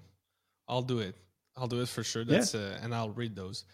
I'll 0.69 0.83
do 0.83 0.99
it. 0.99 1.15
I'll 1.57 1.69
do 1.69 1.81
it 1.81 1.89
for 1.89 2.03
sure. 2.03 2.25
That's 2.25 2.55
yeah. 2.55 2.61
uh, 2.61 2.79
and 2.83 2.95
I'll 2.95 3.11
read 3.11 3.37
those. 3.37 3.65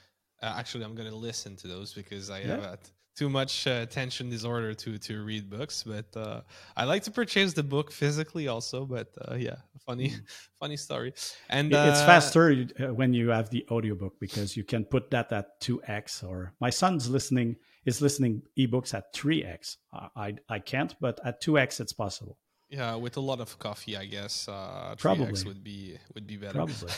Uh, 0.42 0.54
actually, 0.56 0.84
I'm 0.84 0.94
going 0.94 1.08
to 1.08 1.16
listen 1.16 1.56
to 1.56 1.68
those 1.68 1.94
because 1.94 2.30
I 2.30 2.40
yeah. 2.40 2.46
have 2.48 2.64
a 2.64 2.78
too 3.16 3.28
much 3.28 3.66
uh, 3.66 3.80
attention 3.82 4.30
disorder 4.30 4.74
to 4.74 4.98
to 4.98 5.24
read 5.24 5.50
books 5.50 5.82
but 5.82 6.06
uh, 6.16 6.40
i 6.76 6.84
like 6.84 7.02
to 7.02 7.10
purchase 7.10 7.52
the 7.52 7.62
book 7.62 7.92
physically 7.92 8.48
also 8.48 8.84
but 8.84 9.08
uh, 9.28 9.34
yeah 9.34 9.56
funny 9.84 10.10
mm. 10.10 10.20
funny 10.60 10.76
story. 10.76 11.14
And 11.48 11.72
it's 11.72 12.00
uh, 12.00 12.06
faster 12.06 12.66
uh, 12.80 12.94
when 12.94 13.12
you 13.12 13.30
have 13.30 13.50
the 13.50 13.66
audiobook 13.70 14.14
because 14.20 14.56
you 14.56 14.64
can 14.64 14.84
put 14.84 15.10
that 15.10 15.32
at 15.32 15.60
2x 15.60 16.24
or 16.24 16.54
my 16.60 16.70
son's 16.70 17.08
listening 17.08 17.56
is 17.84 18.00
listening 18.00 18.42
ebooks 18.56 18.94
at 18.94 19.12
3x 19.12 19.76
i 20.16 20.34
i 20.48 20.58
can't 20.58 20.94
but 21.00 21.18
at 21.24 21.42
2x 21.42 21.80
it's 21.80 21.92
possible 21.92 22.38
yeah, 22.72 22.94
with 22.94 23.18
a 23.18 23.20
lot 23.20 23.38
of 23.38 23.58
coffee, 23.58 23.98
I 23.98 24.06
guess 24.06 24.48
uh, 24.48 24.94
probably 24.98 25.44
would 25.44 25.62
be 25.62 25.98
would 26.14 26.26
be 26.26 26.38
better. 26.38 26.54
Probably. 26.54 26.88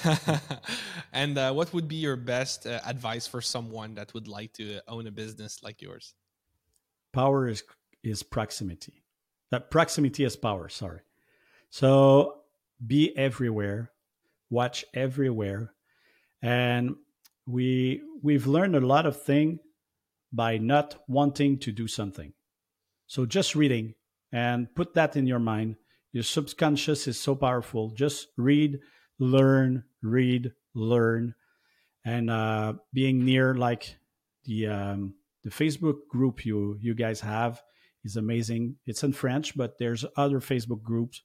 and 1.12 1.36
uh, 1.36 1.52
what 1.52 1.74
would 1.74 1.88
be 1.88 1.96
your 1.96 2.14
best 2.14 2.64
uh, 2.64 2.80
advice 2.86 3.26
for 3.26 3.42
someone 3.42 3.96
that 3.96 4.14
would 4.14 4.28
like 4.28 4.52
to 4.54 4.78
own 4.86 5.08
a 5.08 5.10
business 5.10 5.64
like 5.64 5.82
yours? 5.82 6.14
Power 7.12 7.48
is 7.48 7.64
is 8.04 8.22
proximity. 8.22 9.02
That 9.50 9.72
proximity 9.72 10.22
is 10.22 10.36
power. 10.36 10.68
Sorry. 10.68 11.00
So 11.70 12.42
be 12.86 13.16
everywhere, 13.18 13.90
watch 14.50 14.84
everywhere, 14.94 15.72
and 16.40 16.94
we 17.46 18.00
we've 18.22 18.46
learned 18.46 18.76
a 18.76 18.86
lot 18.86 19.06
of 19.06 19.20
things 19.20 19.58
by 20.32 20.58
not 20.58 21.02
wanting 21.08 21.58
to 21.58 21.72
do 21.72 21.88
something. 21.88 22.32
So 23.08 23.26
just 23.26 23.56
reading 23.56 23.94
and 24.34 24.74
put 24.74 24.94
that 24.94 25.16
in 25.16 25.28
your 25.28 25.38
mind. 25.38 25.76
Your 26.12 26.24
subconscious 26.24 27.06
is 27.06 27.18
so 27.18 27.36
powerful. 27.36 27.90
Just 27.90 28.28
read, 28.36 28.80
learn, 29.20 29.84
read, 30.02 30.52
learn, 30.74 31.34
and 32.04 32.28
uh, 32.28 32.74
being 32.92 33.24
near 33.24 33.54
like 33.54 33.96
the 34.44 34.66
um, 34.66 35.14
the 35.44 35.50
Facebook 35.50 36.08
group 36.08 36.44
you 36.44 36.76
you 36.80 36.94
guys 36.94 37.20
have 37.20 37.62
is 38.04 38.16
amazing. 38.16 38.76
It's 38.86 39.04
in 39.04 39.12
French, 39.12 39.56
but 39.56 39.78
there's 39.78 40.04
other 40.16 40.40
Facebook 40.40 40.82
groups 40.82 41.22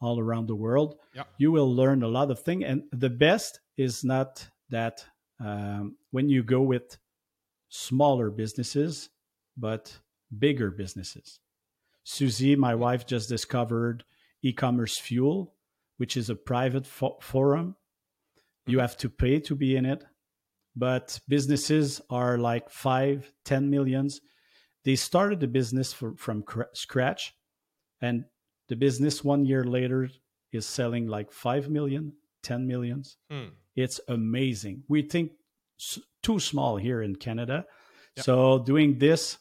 all 0.00 0.18
around 0.18 0.48
the 0.48 0.56
world. 0.56 0.96
You 1.38 1.52
will 1.52 1.72
learn 1.72 2.02
a 2.02 2.08
lot 2.08 2.30
of 2.30 2.40
things, 2.42 2.64
and 2.66 2.82
the 2.92 3.10
best 3.10 3.60
is 3.76 4.02
not 4.04 4.48
that 4.70 5.04
um, 5.38 5.96
when 6.10 6.28
you 6.28 6.42
go 6.42 6.62
with 6.62 6.98
smaller 7.68 8.30
businesses, 8.30 9.08
but 9.56 9.96
bigger 10.36 10.70
businesses. 10.70 11.38
Susie, 12.04 12.56
my 12.56 12.74
wife, 12.74 13.06
just 13.06 13.28
discovered 13.28 14.04
e-commerce 14.42 14.98
fuel, 14.98 15.54
which 15.98 16.16
is 16.16 16.30
a 16.30 16.34
private 16.34 16.86
fo- 16.86 17.18
forum. 17.20 17.76
You 18.66 18.76
mm-hmm. 18.76 18.80
have 18.80 18.96
to 18.98 19.08
pay 19.08 19.40
to 19.40 19.54
be 19.54 19.76
in 19.76 19.84
it, 19.86 20.04
but 20.76 21.20
businesses 21.28 22.00
are 22.10 22.38
like 22.38 22.70
five, 22.70 23.32
ten 23.44 23.70
millions. 23.70 24.20
They 24.84 24.96
started 24.96 25.40
the 25.40 25.46
business 25.46 25.92
for, 25.92 26.16
from 26.16 26.42
cr- 26.42 26.72
scratch, 26.72 27.34
and 28.00 28.24
the 28.68 28.76
business 28.76 29.22
one 29.24 29.44
year 29.44 29.64
later 29.64 30.08
is 30.52 30.66
selling 30.66 31.06
like 31.06 31.32
5 31.32 31.68
million, 31.68 32.12
10 32.42 32.66
millions. 32.66 33.16
Hmm. 33.30 33.48
It's 33.76 34.00
amazing. 34.08 34.84
We 34.88 35.02
think 35.02 35.32
too 36.22 36.40
small 36.40 36.76
here 36.76 37.02
in 37.02 37.16
Canada. 37.16 37.64
Yep. 38.16 38.24
So 38.24 38.58
doing 38.58 38.98
this 38.98 39.38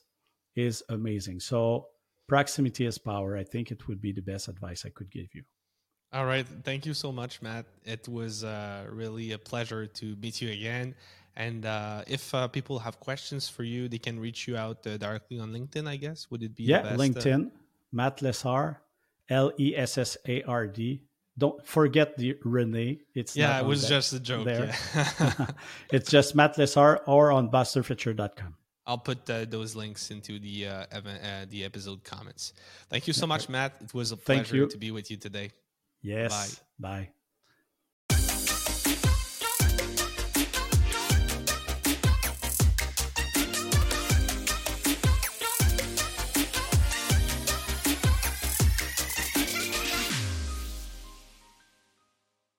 is 0.55 0.84
amazing. 0.89 1.39
So 1.39 1.88
proximity 2.30 2.86
is 2.86 2.97
power. 2.97 3.36
I 3.36 3.43
think 3.43 3.71
it 3.71 3.88
would 3.88 4.01
be 4.01 4.11
the 4.13 4.21
best 4.21 4.47
advice 4.47 4.86
I 4.86 4.89
could 4.89 5.11
give 5.11 5.27
you. 5.34 5.43
All 6.11 6.25
right. 6.25 6.45
Thank 6.63 6.86
you 6.86 6.93
so 6.93 7.11
much, 7.11 7.41
Matt. 7.41 7.65
It 7.86 8.07
was 8.07 8.43
uh, 8.43 8.86
really 8.89 9.34
a 9.34 9.38
pleasure 9.38 9.86
to 9.86 10.05
meet 10.21 10.41
you 10.41 10.49
again. 10.51 10.95
And 11.36 11.65
uh, 11.65 12.03
if 12.07 12.34
uh, 12.34 12.47
people 12.47 12.80
have 12.80 12.99
questions 12.99 13.47
for 13.47 13.63
you, 13.63 13.88
they 13.88 13.99
can 13.99 14.19
reach 14.19 14.47
you 14.47 14.57
out 14.57 14.86
uh, 14.88 14.97
directly 14.97 15.39
on 15.39 15.53
LinkedIn, 15.53 15.88
I 15.88 15.97
guess. 15.97 16.27
Would 16.32 16.43
it 16.43 16.55
be 16.55 16.63
yeah, 16.63 16.80
uh, 16.80 16.97
LinkedIn, 16.97 17.51
Matt 17.91 18.17
Lessard, 18.17 18.77
L 19.30 19.51
E 19.57 19.75
S 19.75 19.97
S 19.97 20.17
A 20.27 20.41
R 20.43 20.67
D. 20.67 21.03
Don't 21.38 21.65
forget 21.65 22.17
the 22.17 22.36
Renee. 22.43 22.99
It's 23.15 23.38
yeah, 23.38 23.59
it 23.59 23.65
was 23.65 23.88
just 23.88 24.11
a 24.11 24.19
joke. 24.19 24.45
There. 24.45 24.75
Yeah. 24.93 25.47
it's 25.93 26.09
just 26.09 26.36
Matt 26.36 26.57
Lessard 26.57 26.99
or 27.07 27.32
on 27.32 27.49
busterfetcher.com. 27.49 28.55
I'll 28.89 28.97
put 28.97 29.29
uh, 29.29 29.45
those 29.45 29.75
links 29.75 30.09
into 30.09 30.39
the 30.39 30.67
uh, 30.67 30.85
uh, 30.91 31.45
the 31.47 31.63
episode 31.63 32.03
comments. 32.03 32.53
Thank 32.89 33.05
you 33.05 33.13
so 33.13 33.27
much, 33.27 33.47
Matt. 33.47 33.75
It 33.81 33.93
was 33.93 34.11
a 34.11 34.17
pleasure 34.17 34.65
to 34.65 34.77
be 34.77 34.89
with 34.89 35.11
you 35.11 35.17
today. 35.17 35.51
Yes. 36.01 36.31
Bye. 36.79 36.89
Bye. 36.89 37.09